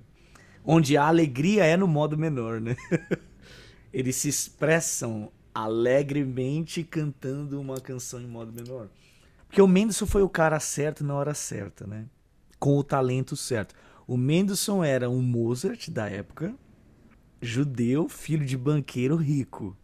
onde 0.62 0.99
a 0.99 1.07
alegria 1.07 1.64
é 1.64 1.77
no 1.79 1.89
modo 1.89 2.18
menor, 2.18 2.61
né? 2.61 2.77
Eles 3.91 4.16
se 4.16 4.29
expressam 4.29 5.33
alegremente 5.55 6.85
cantando 6.85 7.59
uma 7.59 7.81
canção 7.81 8.20
em 8.20 8.27
modo 8.27 8.53
menor. 8.53 8.89
Porque 9.49 9.62
o 9.62 9.66
Mendelssohn 9.66 10.07
foi 10.07 10.22
o 10.22 10.29
cara 10.29 10.61
certo 10.61 11.03
na 11.03 11.14
hora 11.14 11.33
certa, 11.33 11.87
né? 11.87 12.05
Com 12.59 12.77
o 12.77 12.85
talento 12.85 13.35
certo. 13.35 13.74
O 14.07 14.18
Mendelssohn 14.18 14.85
era 14.85 15.09
um 15.09 15.22
Mozart 15.22 15.89
da 15.89 16.11
época, 16.11 16.55
judeu, 17.41 18.11
filho 18.11 18.45
de 18.45 18.59
banqueiro 18.59 19.16
rico. 19.16 19.74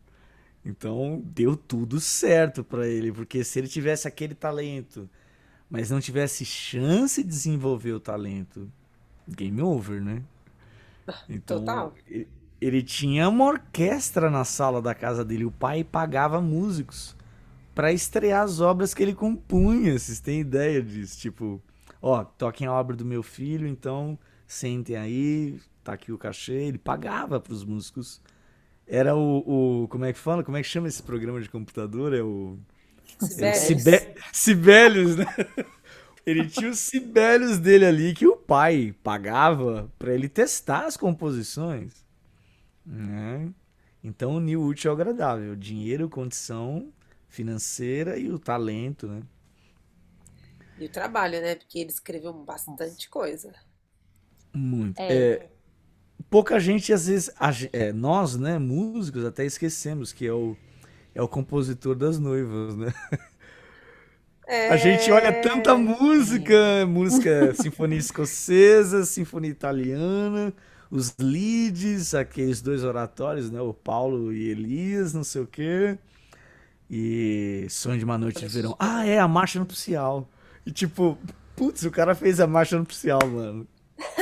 Então 0.64 1.22
deu 1.24 1.56
tudo 1.56 2.00
certo 2.00 2.62
para 2.62 2.86
ele, 2.86 3.12
porque 3.12 3.42
se 3.42 3.58
ele 3.58 3.68
tivesse 3.68 4.06
aquele 4.06 4.34
talento, 4.34 5.08
mas 5.68 5.90
não 5.90 6.00
tivesse 6.00 6.44
chance 6.44 7.22
de 7.22 7.28
desenvolver 7.28 7.92
o 7.92 8.00
talento, 8.00 8.70
game 9.28 9.60
over, 9.60 10.00
né? 10.00 10.22
Então, 11.28 11.58
Total. 11.58 11.94
Ele, 12.06 12.28
ele 12.60 12.82
tinha 12.82 13.28
uma 13.28 13.44
orquestra 13.44 14.30
na 14.30 14.44
sala 14.44 14.80
da 14.80 14.94
casa 14.94 15.24
dele, 15.24 15.44
o 15.44 15.50
pai 15.50 15.82
pagava 15.82 16.40
músicos 16.40 17.16
para 17.74 17.92
estrear 17.92 18.42
as 18.44 18.60
obras 18.60 18.94
que 18.94 19.02
ele 19.02 19.14
compunha, 19.14 19.98
vocês 19.98 20.20
têm 20.20 20.40
ideia 20.40 20.80
disso? 20.80 21.18
Tipo, 21.18 21.60
ó, 22.00 22.22
toquem 22.22 22.66
a 22.66 22.72
obra 22.72 22.94
do 22.94 23.04
meu 23.04 23.22
filho, 23.22 23.66
então 23.66 24.16
sentem 24.46 24.96
aí, 24.96 25.60
tá 25.82 25.94
aqui 25.94 26.12
o 26.12 26.18
cachê, 26.18 26.52
ele 26.52 26.78
pagava 26.78 27.40
para 27.40 27.52
os 27.52 27.64
músicos 27.64 28.20
era 28.86 29.16
o, 29.16 29.82
o. 29.84 29.88
Como 29.88 30.04
é 30.04 30.12
que 30.12 30.18
fala? 30.18 30.42
Como 30.42 30.56
é 30.56 30.62
que 30.62 30.68
chama 30.68 30.88
esse 30.88 31.02
programa 31.02 31.40
de 31.40 31.48
computador? 31.48 32.14
É 32.14 32.22
o. 32.22 32.58
Sibelius. 33.18 34.14
Sibelius, 34.32 35.16
né? 35.16 35.26
Ele 36.24 36.46
tinha 36.48 36.70
os 36.70 36.78
Sibelius 36.78 37.58
dele 37.58 37.84
ali 37.84 38.14
que 38.14 38.26
o 38.26 38.36
pai 38.36 38.94
pagava 39.02 39.90
para 39.98 40.14
ele 40.14 40.28
testar 40.28 40.86
as 40.86 40.96
composições. 40.96 42.06
Né? 42.86 43.52
Então, 44.04 44.36
unir 44.36 44.56
o 44.56 44.64
útil 44.64 44.90
ao 44.90 44.96
agradável: 44.96 45.56
dinheiro, 45.56 46.08
condição 46.08 46.92
financeira 47.28 48.18
e 48.18 48.30
o 48.30 48.38
talento, 48.38 49.08
né? 49.08 49.22
E 50.78 50.86
o 50.86 50.88
trabalho, 50.88 51.40
né? 51.40 51.54
Porque 51.54 51.78
ele 51.78 51.90
escreveu 51.90 52.32
bastante 52.32 53.08
coisa. 53.08 53.52
Muito. 54.52 55.00
É. 55.00 55.12
É, 55.12 55.50
pouca 56.30 56.58
gente, 56.60 56.92
às 56.92 57.06
vezes, 57.06 57.30
a, 57.38 57.50
é, 57.72 57.92
nós, 57.92 58.36
né, 58.36 58.58
músicos, 58.58 59.24
até 59.24 59.44
esquecemos 59.44 60.12
que 60.12 60.26
é 60.26 60.32
o, 60.32 60.56
é 61.14 61.22
o 61.22 61.28
compositor 61.28 61.94
das 61.94 62.18
noivas, 62.18 62.76
né? 62.76 62.92
É... 64.46 64.70
A 64.70 64.76
gente 64.76 65.10
olha 65.10 65.32
tanta 65.40 65.76
música, 65.76 66.84
música 66.86 67.54
sinfonia 67.54 67.98
escocesa, 67.98 69.04
sinfonia 69.04 69.50
italiana, 69.50 70.52
os 70.90 71.14
leads, 71.18 72.12
aqueles 72.12 72.60
dois 72.60 72.84
oratórios, 72.84 73.50
né, 73.50 73.60
o 73.60 73.72
Paulo 73.72 74.32
e 74.32 74.50
Elias, 74.50 75.14
não 75.14 75.24
sei 75.24 75.42
o 75.42 75.46
quê. 75.46 75.96
E 76.90 77.66
Sonho 77.70 77.98
de 77.98 78.04
uma 78.04 78.18
Noite 78.18 78.40
de 78.40 78.48
Verão. 78.48 78.76
Ah, 78.78 79.06
é, 79.06 79.18
a 79.18 79.26
marcha 79.26 79.58
nupcial. 79.58 80.28
E 80.66 80.70
tipo, 80.70 81.16
putz, 81.56 81.84
o 81.84 81.90
cara 81.90 82.14
fez 82.14 82.38
a 82.38 82.46
marcha 82.46 82.76
nupcial, 82.78 83.20
mano. 83.26 83.66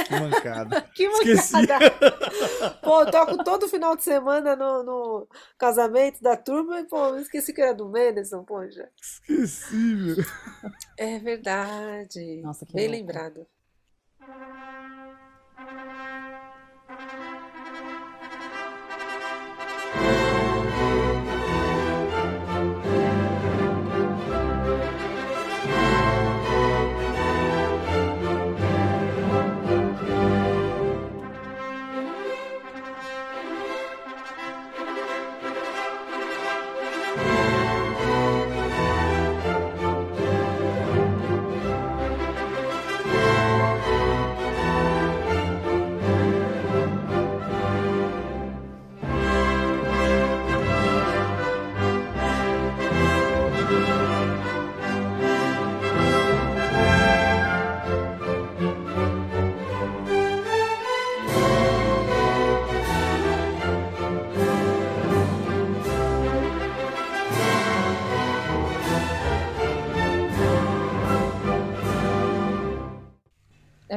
Que 0.06 0.20
mancada. 0.20 0.80
que 0.94 1.08
mancada. 1.08 1.32
Esqueci. 1.32 1.66
pô, 2.82 3.02
eu 3.02 3.10
toco 3.10 3.44
todo 3.44 3.68
final 3.68 3.96
de 3.96 4.02
semana 4.02 4.56
no, 4.56 4.82
no 4.82 5.28
casamento 5.58 6.22
da 6.22 6.36
turma 6.36 6.80
e, 6.80 6.84
pô, 6.84 7.16
esqueci 7.16 7.52
que 7.52 7.60
era 7.60 7.74
do 7.74 7.88
Menderson, 7.88 8.44
poxa. 8.44 8.88
Esqueci, 9.00 9.74
meu. 9.74 10.16
É 10.96 11.18
verdade. 11.18 12.40
Nossa, 12.42 12.66
que 12.66 12.72
Bem 12.74 12.88
louco. 12.88 12.98
lembrado. 12.98 13.46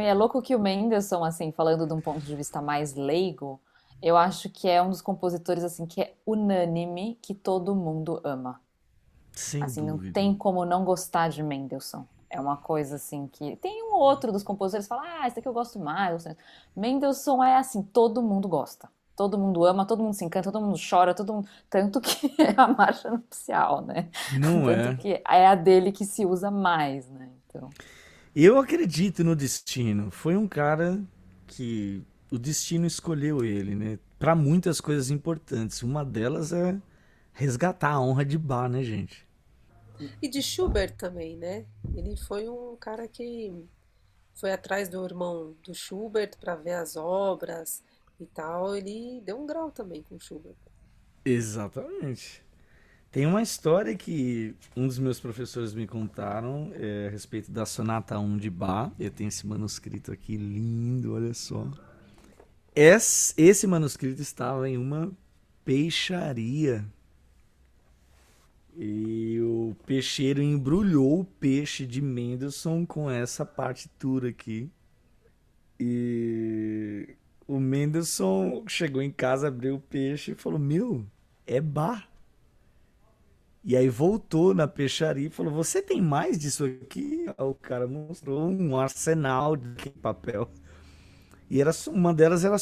É 0.05 0.13
louco 0.13 0.41
que 0.41 0.55
o 0.55 0.59
Mendelssohn, 0.59 1.23
assim, 1.23 1.51
falando 1.51 1.85
de 1.87 1.93
um 1.93 2.01
ponto 2.01 2.19
de 2.19 2.35
vista 2.35 2.61
mais 2.61 2.95
leigo, 2.95 3.59
eu 4.01 4.17
acho 4.17 4.49
que 4.49 4.67
é 4.67 4.81
um 4.81 4.89
dos 4.89 5.01
compositores, 5.01 5.63
assim, 5.63 5.85
que 5.85 6.01
é 6.01 6.13
unânime, 6.25 7.17
que 7.21 7.33
todo 7.33 7.75
mundo 7.75 8.19
ama. 8.23 8.59
Sem 9.31 9.63
assim, 9.63 9.85
dúvida. 9.85 10.05
não 10.05 10.13
tem 10.13 10.35
como 10.35 10.65
não 10.65 10.83
gostar 10.83 11.29
de 11.29 11.41
Mendelssohn. 11.41 12.03
É 12.29 12.39
uma 12.39 12.57
coisa 12.57 12.95
assim 12.95 13.27
que. 13.27 13.55
Tem 13.57 13.83
um 13.83 13.93
outro 13.93 14.31
dos 14.31 14.43
compositores 14.43 14.85
que 14.85 14.89
fala, 14.89 15.03
ah, 15.03 15.27
esse 15.27 15.35
daqui 15.35 15.47
eu 15.47 15.53
gosto 15.53 15.79
mais. 15.79 16.25
Mendelssohn 16.75 17.43
é 17.43 17.57
assim, 17.57 17.81
todo 17.81 18.21
mundo 18.21 18.47
gosta. 18.47 18.89
Todo 19.15 19.37
mundo 19.37 19.63
ama, 19.63 19.85
todo 19.85 20.01
mundo 20.01 20.15
se 20.15 20.25
encanta, 20.25 20.51
todo 20.51 20.65
mundo 20.65 20.79
chora, 20.89 21.13
todo 21.13 21.31
mundo. 21.33 21.47
Tanto 21.69 22.01
que 22.01 22.33
é 22.41 22.53
a 22.57 22.67
marcha 22.67 23.11
nupcial, 23.11 23.81
né? 23.81 24.09
Não 24.39 24.65
Tanto 24.65 24.89
é. 24.89 24.95
que 24.95 25.23
é 25.27 25.47
a 25.47 25.53
dele 25.53 25.91
que 25.91 26.03
se 26.03 26.25
usa 26.25 26.49
mais, 26.49 27.07
né? 27.07 27.29
Então. 27.47 27.69
Eu 28.35 28.57
acredito 28.57 29.23
no 29.23 29.35
destino. 29.35 30.09
Foi 30.09 30.35
um 30.35 30.47
cara 30.47 30.99
que 31.45 32.03
o 32.31 32.37
destino 32.39 32.87
escolheu 32.87 33.45
ele, 33.45 33.75
né? 33.75 33.99
Para 34.17 34.35
muitas 34.35 34.81
coisas 34.81 35.11
importantes. 35.11 35.83
Uma 35.83 36.03
delas 36.03 36.51
é 36.51 36.75
resgatar 37.31 37.91
a 37.91 38.01
honra 38.01 38.25
de 38.25 38.37
Bach, 38.37 38.69
né, 38.69 38.83
gente? 38.83 39.27
E 40.19 40.27
de 40.27 40.41
Schubert 40.41 40.95
também, 40.97 41.37
né? 41.37 41.65
Ele 41.95 42.17
foi 42.17 42.49
um 42.49 42.75
cara 42.75 43.07
que 43.07 43.53
foi 44.33 44.51
atrás 44.51 44.89
do 44.89 45.05
irmão 45.05 45.55
do 45.63 45.75
Schubert 45.75 46.31
para 46.39 46.55
ver 46.55 46.73
as 46.73 46.95
obras 46.95 47.83
e 48.19 48.25
tal. 48.25 48.75
Ele 48.75 49.21
deu 49.23 49.39
um 49.39 49.45
grau 49.45 49.69
também 49.71 50.01
com 50.01 50.19
Schubert. 50.19 50.55
Exatamente. 51.23 52.43
Tem 53.13 53.27
uma 53.27 53.43
história 53.43 53.95
que 53.95 54.55
um 54.75 54.87
dos 54.87 54.97
meus 54.97 55.19
professores 55.19 55.71
me 55.71 55.85
contaram 55.85 56.71
é, 56.73 57.05
a 57.05 57.11
respeito 57.11 57.51
da 57.51 57.63
Sonata 57.63 58.17
1 58.17 58.37
de 58.37 58.49
Bach. 58.49 58.91
Eu 58.99 59.11
tenho 59.11 59.27
esse 59.27 59.45
manuscrito 59.45 60.11
aqui 60.11 60.35
lindo, 60.35 61.13
olha 61.13 61.31
só. 61.35 61.69
Esse, 62.75 63.31
esse 63.37 63.67
manuscrito 63.67 64.19
estava 64.19 64.67
em 64.67 64.77
uma 64.77 65.11
peixaria. 65.63 66.83
E 68.75 69.39
o 69.41 69.75
peixeiro 69.85 70.41
embrulhou 70.41 71.19
o 71.19 71.25
peixe 71.25 71.85
de 71.85 72.01
Mendelssohn 72.01 72.83
com 72.83 73.11
essa 73.11 73.45
partitura 73.45 74.29
aqui. 74.29 74.71
E 75.79 77.15
o 77.47 77.59
Mendelssohn 77.59 78.63
chegou 78.67 79.03
em 79.03 79.11
casa, 79.11 79.49
abriu 79.49 79.75
o 79.75 79.79
peixe 79.79 80.31
e 80.31 80.35
falou: 80.35 80.57
Meu, 80.57 81.05
é 81.45 81.61
bar. 81.61 82.11
E 83.63 83.77
aí 83.77 83.87
voltou 83.87 84.53
na 84.53 84.67
peixaria 84.67 85.27
e 85.27 85.31
falou: 85.31 85.53
Você 85.53 85.81
tem 85.81 86.01
mais 86.01 86.37
disso 86.37 86.65
aqui? 86.65 87.25
O 87.37 87.53
cara 87.53 87.87
mostrou 87.87 88.49
um 88.49 88.77
arsenal 88.77 89.55
de 89.55 89.89
papel. 89.89 90.49
E 91.49 91.61
era 91.61 91.71
uma 91.87 92.13
delas 92.13 92.43
era 92.43 92.57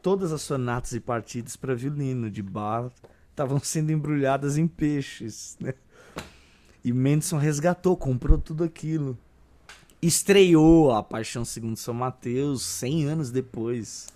todas 0.00 0.32
as 0.32 0.40
sonatas 0.40 0.92
e 0.92 1.00
partidas 1.00 1.56
para 1.56 1.74
violino 1.74 2.30
de 2.30 2.42
bar 2.42 2.90
estavam 3.30 3.60
sendo 3.60 3.92
embrulhadas 3.92 4.56
em 4.56 4.66
peixes, 4.66 5.58
né? 5.60 5.74
E 6.82 6.92
Mendelssohn 6.92 7.38
resgatou, 7.38 7.96
comprou 7.96 8.38
tudo 8.38 8.64
aquilo. 8.64 9.18
Estreou 10.00 10.92
a 10.92 11.02
Paixão 11.02 11.44
Segundo 11.44 11.76
São 11.76 11.92
Mateus 11.92 12.62
100 12.62 13.04
anos 13.04 13.30
depois, 13.30 14.06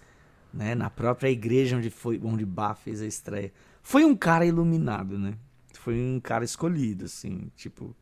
né? 0.54 0.74
Na 0.74 0.88
própria 0.88 1.28
igreja 1.28 1.76
onde 1.76 1.90
foi, 1.90 2.18
onde 2.22 2.46
Bach 2.46 2.78
fez 2.78 3.02
a 3.02 3.06
estreia. 3.06 3.52
Foi 3.82 4.04
um 4.04 4.16
cara 4.16 4.46
iluminado, 4.46 5.18
né? 5.18 5.34
Foi 5.80 5.98
um 5.98 6.20
cara 6.20 6.44
escolhido, 6.44 7.06
assim, 7.06 7.50
tipo, 7.56 7.96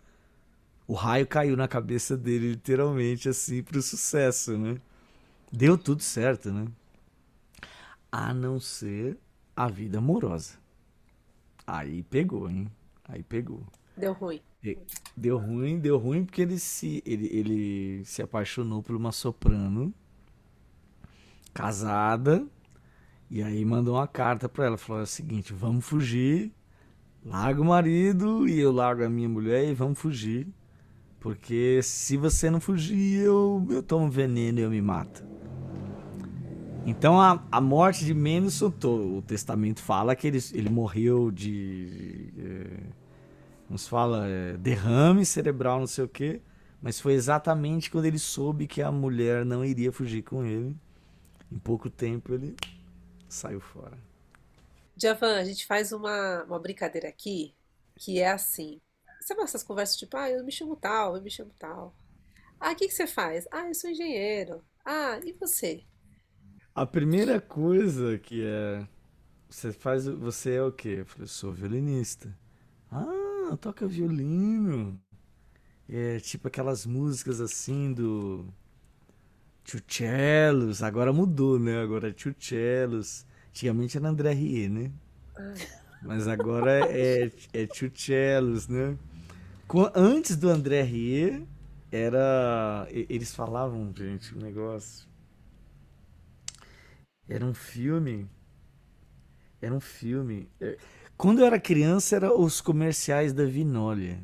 o 0.85 0.95
raio 0.95 1.29
caiu 1.29 1.57
na 1.57 1.69
cabeça 1.69 2.17
dele 2.17 2.51
literalmente 2.51 3.29
assim 3.29 3.63
pro 3.63 3.81
sucesso, 3.81 4.59
né? 4.59 4.81
Deu 5.53 5.79
tudo 5.79 6.03
certo, 6.03 6.51
né? 6.51 6.67
A 8.11 8.35
não 8.35 8.59
ser 8.59 9.17
a 9.55 9.69
vida 9.69 9.99
amorosa. 9.99 10.55
Aí 11.65 12.03
pegou, 12.03 12.51
hein? 12.51 12.69
Aí 13.05 13.23
pegou. 13.23 13.63
Deu 13.97 14.13
ruim. 14.13 14.43
Deu 15.17 15.39
ruim, 15.39 15.79
deu 15.79 15.99
ruim 15.99 16.25
porque 16.25 16.43
ele 16.43 16.59
se, 16.59 17.01
ele, 17.07 17.29
ele 17.31 18.05
se 18.05 18.23
apaixonou 18.23 18.83
por 18.83 18.97
uma 18.97 19.13
soprano 19.13 19.95
casada 21.55 22.45
e 23.31 23.41
aí 23.41 23.65
mandou 23.65 23.95
uma 23.95 24.09
carta 24.09 24.49
para 24.49 24.65
ela, 24.67 24.77
falou 24.77 25.01
é 25.01 25.05
o 25.05 25.07
seguinte, 25.07 25.53
vamos 25.53 25.85
fugir, 25.85 26.53
larga 27.25 27.61
o 27.61 27.65
marido 27.65 28.49
e 28.49 28.59
eu 28.59 28.73
largo 28.73 29.05
a 29.05 29.09
minha 29.09 29.29
mulher 29.29 29.69
e 29.69 29.75
vamos 29.75 29.99
fugir, 29.99 30.47
porque 31.21 31.81
se 31.83 32.17
você 32.17 32.51
não 32.51 32.61
fugir 32.61 33.21
eu, 33.21 33.67
eu 33.71 33.83
tomo 33.83 34.11
veneno 34.11 34.59
e 34.59 34.63
eu 34.63 34.71
me 34.71 34.81
mato. 34.81 35.25
Então 36.87 37.21
a, 37.21 37.45
a 37.53 37.61
morte 37.61 38.05
de 38.05 38.15
Mendelssohn, 38.15 38.73
o 39.19 39.21
testamento 39.21 39.83
fala 39.83 40.17
que 40.17 40.27
ele, 40.27 40.39
ele 40.55 40.71
morreu 40.71 41.31
de... 41.31 42.33
É, 42.39 43.77
fala 43.77 44.27
é, 44.27 44.57
derrame 44.57 45.27
cerebral, 45.27 45.81
não 45.81 45.87
sei 45.87 46.05
o 46.05 46.09
quê. 46.09 46.41
Mas 46.81 46.99
foi 46.99 47.13
exatamente 47.13 47.91
quando 47.91 48.07
ele 48.07 48.19
soube 48.19 48.67
que 48.67 48.81
a 48.81 48.91
mulher 48.91 49.45
não 49.45 49.65
iria 49.65 49.93
fugir 49.93 50.23
com 50.23 50.45
ele. 50.45 50.75
Em 51.53 51.59
pouco 51.59 51.91
tempo 51.91 52.33
ele 52.33 52.57
saiu 53.29 53.61
fora. 53.61 54.08
Javan, 55.01 55.37
a 55.39 55.45
gente 55.45 55.67
faz 55.67 55.93
uma, 55.93 56.45
uma 56.45 56.59
brincadeira 56.59 57.09
aqui 57.09 57.55
que 57.97 58.21
é 58.21 58.31
assim. 58.31 58.81
Sabe 59.21 59.43
essas 59.43 59.63
conversas 59.63 59.97
tipo, 59.97 60.17
ah, 60.17 60.31
eu 60.31 60.45
me 60.45 60.53
chamo 60.53 60.77
tal, 60.77 61.17
eu 61.17 61.23
me 61.23 61.31
chamo 61.31 61.53
tal. 61.59 61.95
Ah, 62.61 62.73
o 62.73 62.77
que, 62.77 62.89
que 62.89 62.95
você 62.95 63.07
faz? 63.07 63.47
Ah, 63.53 63.69
eu 63.69 63.75
sou 63.75 63.91
engenheiro. 63.91 64.63
Ah, 64.85 65.21
e 65.25 65.33
você? 65.33 65.85
A 66.75 66.87
primeira 66.87 67.41
coisa 67.41 68.19
que 68.19 68.45
é. 68.45 68.87
Você 69.51 69.73
faz. 69.73 70.07
Você 70.07 70.55
é 70.55 70.63
o 70.63 70.73
quê? 70.73 70.99
Eu 71.01 71.07
falei, 71.07 71.25
eu 71.25 71.29
sou 71.29 71.53
violinista. 71.53 72.37
Ah, 72.91 73.57
toca 73.61 73.87
violino. 73.87 75.01
É 75.89 76.21
tipo 76.21 76.49
aquelas 76.49 76.87
músicas 76.87 77.41
assim 77.41 77.93
do. 77.93 78.47
Chuchelos. 79.65 80.83
Agora 80.83 81.13
mudou, 81.13 81.59
né? 81.59 81.81
Agora 81.83 82.11
é 82.11 82.15
Chuchelos. 82.17 83.27
Antigamente 83.59 83.97
era 83.97 84.09
André 84.09 84.33
Rie, 84.35 84.69
né? 84.69 84.93
Mas 86.01 86.29
agora 86.29 86.79
é, 86.93 87.29
é, 87.53 87.67
Chuchelos, 87.75 88.69
né? 88.69 88.97
Antes 89.97 90.37
do 90.37 90.49
André 90.49 90.81
Rie, 90.83 91.45
era. 91.91 92.87
Eles 92.89 93.35
falavam, 93.35 93.93
gente, 93.97 94.33
um 94.33 94.39
negócio. 94.39 95.09
Era 97.29 97.45
um 97.45 97.53
filme. 97.53 98.31
Era 99.61 99.75
um 99.75 99.81
filme. 99.81 100.49
É, 100.61 100.79
quando 101.17 101.41
eu 101.41 101.47
era 101.47 101.59
criança, 101.59 102.15
eram 102.15 102.41
os 102.41 102.61
comerciais 102.61 103.33
da 103.33 103.45
Vinólia. 103.45 104.21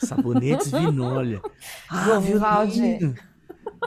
Sabonetes 0.00 0.70
Vinólia. 0.72 1.42
Ah, 1.90 2.18
violino. 2.18 3.14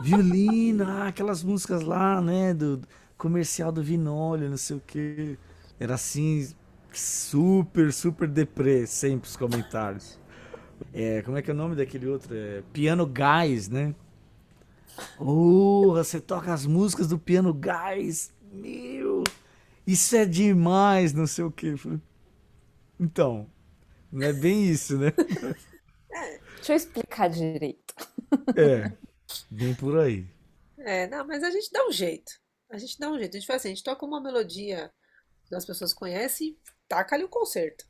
Violino, 0.04 0.84
ah, 0.88 1.08
aquelas 1.08 1.44
músicas 1.44 1.82
lá, 1.82 2.22
né? 2.22 2.54
Do 2.54 2.80
comercial 3.22 3.72
do 3.72 3.84
Vinólia, 3.84 4.50
não 4.50 4.58
sei 4.58 4.78
o 4.78 4.80
quê. 4.80 5.38
Era 5.80 5.94
assim, 5.94 6.50
super, 6.92 7.94
super 7.94 8.28
deprê, 8.28 8.88
sempre 8.88 9.30
os 9.30 9.36
comentários. 9.36 10.20
É, 10.92 11.22
como 11.22 11.38
é 11.38 11.42
que 11.44 11.52
é 11.52 11.54
o 11.54 11.58
nome 11.58 11.76
daquele 11.76 12.08
outro? 12.08 12.36
É, 12.36 12.64
Piano 12.74 13.06
Guys, 13.06 13.70
né? 13.70 13.94
Oh, 15.20 15.94
você 15.94 16.20
toca 16.20 16.52
as 16.52 16.66
músicas 16.66 17.08
do 17.08 17.20
Piano 17.20 17.54
Guys. 17.54 18.34
Meu, 18.52 19.24
isso 19.86 20.16
é 20.16 20.26
demais, 20.26 21.14
não 21.14 21.28
sei 21.28 21.44
o 21.44 21.52
quê. 21.52 21.76
Então, 23.00 23.48
não 24.12 24.26
é 24.26 24.34
bem 24.34 24.66
isso, 24.66 24.98
né? 24.98 25.14
Deixa 26.56 26.74
eu 26.74 26.76
explicar 26.76 27.30
direito. 27.30 27.94
É, 28.56 28.92
bem 29.50 29.76
por 29.76 30.00
aí. 30.00 30.26
É, 30.80 31.08
não, 31.08 31.26
mas 31.28 31.44
a 31.44 31.52
gente 31.52 31.72
dá 31.72 31.86
um 31.86 31.92
jeito. 31.92 32.41
A 32.72 32.78
gente 32.78 32.98
dá 32.98 33.10
um 33.10 33.18
jeito. 33.18 33.36
A 33.36 33.40
gente 33.40 33.48
faz 33.48 33.62
assim, 33.62 33.70
a 33.70 33.76
gente 33.76 33.84
toca 33.84 34.06
uma 34.06 34.22
melodia 34.22 34.92
que 35.48 35.56
as 35.56 35.66
pessoas 35.66 35.94
conhecem 35.94 36.58
taca 36.88 37.16
ali 37.16 37.24
o 37.24 37.30
concerto. 37.30 37.86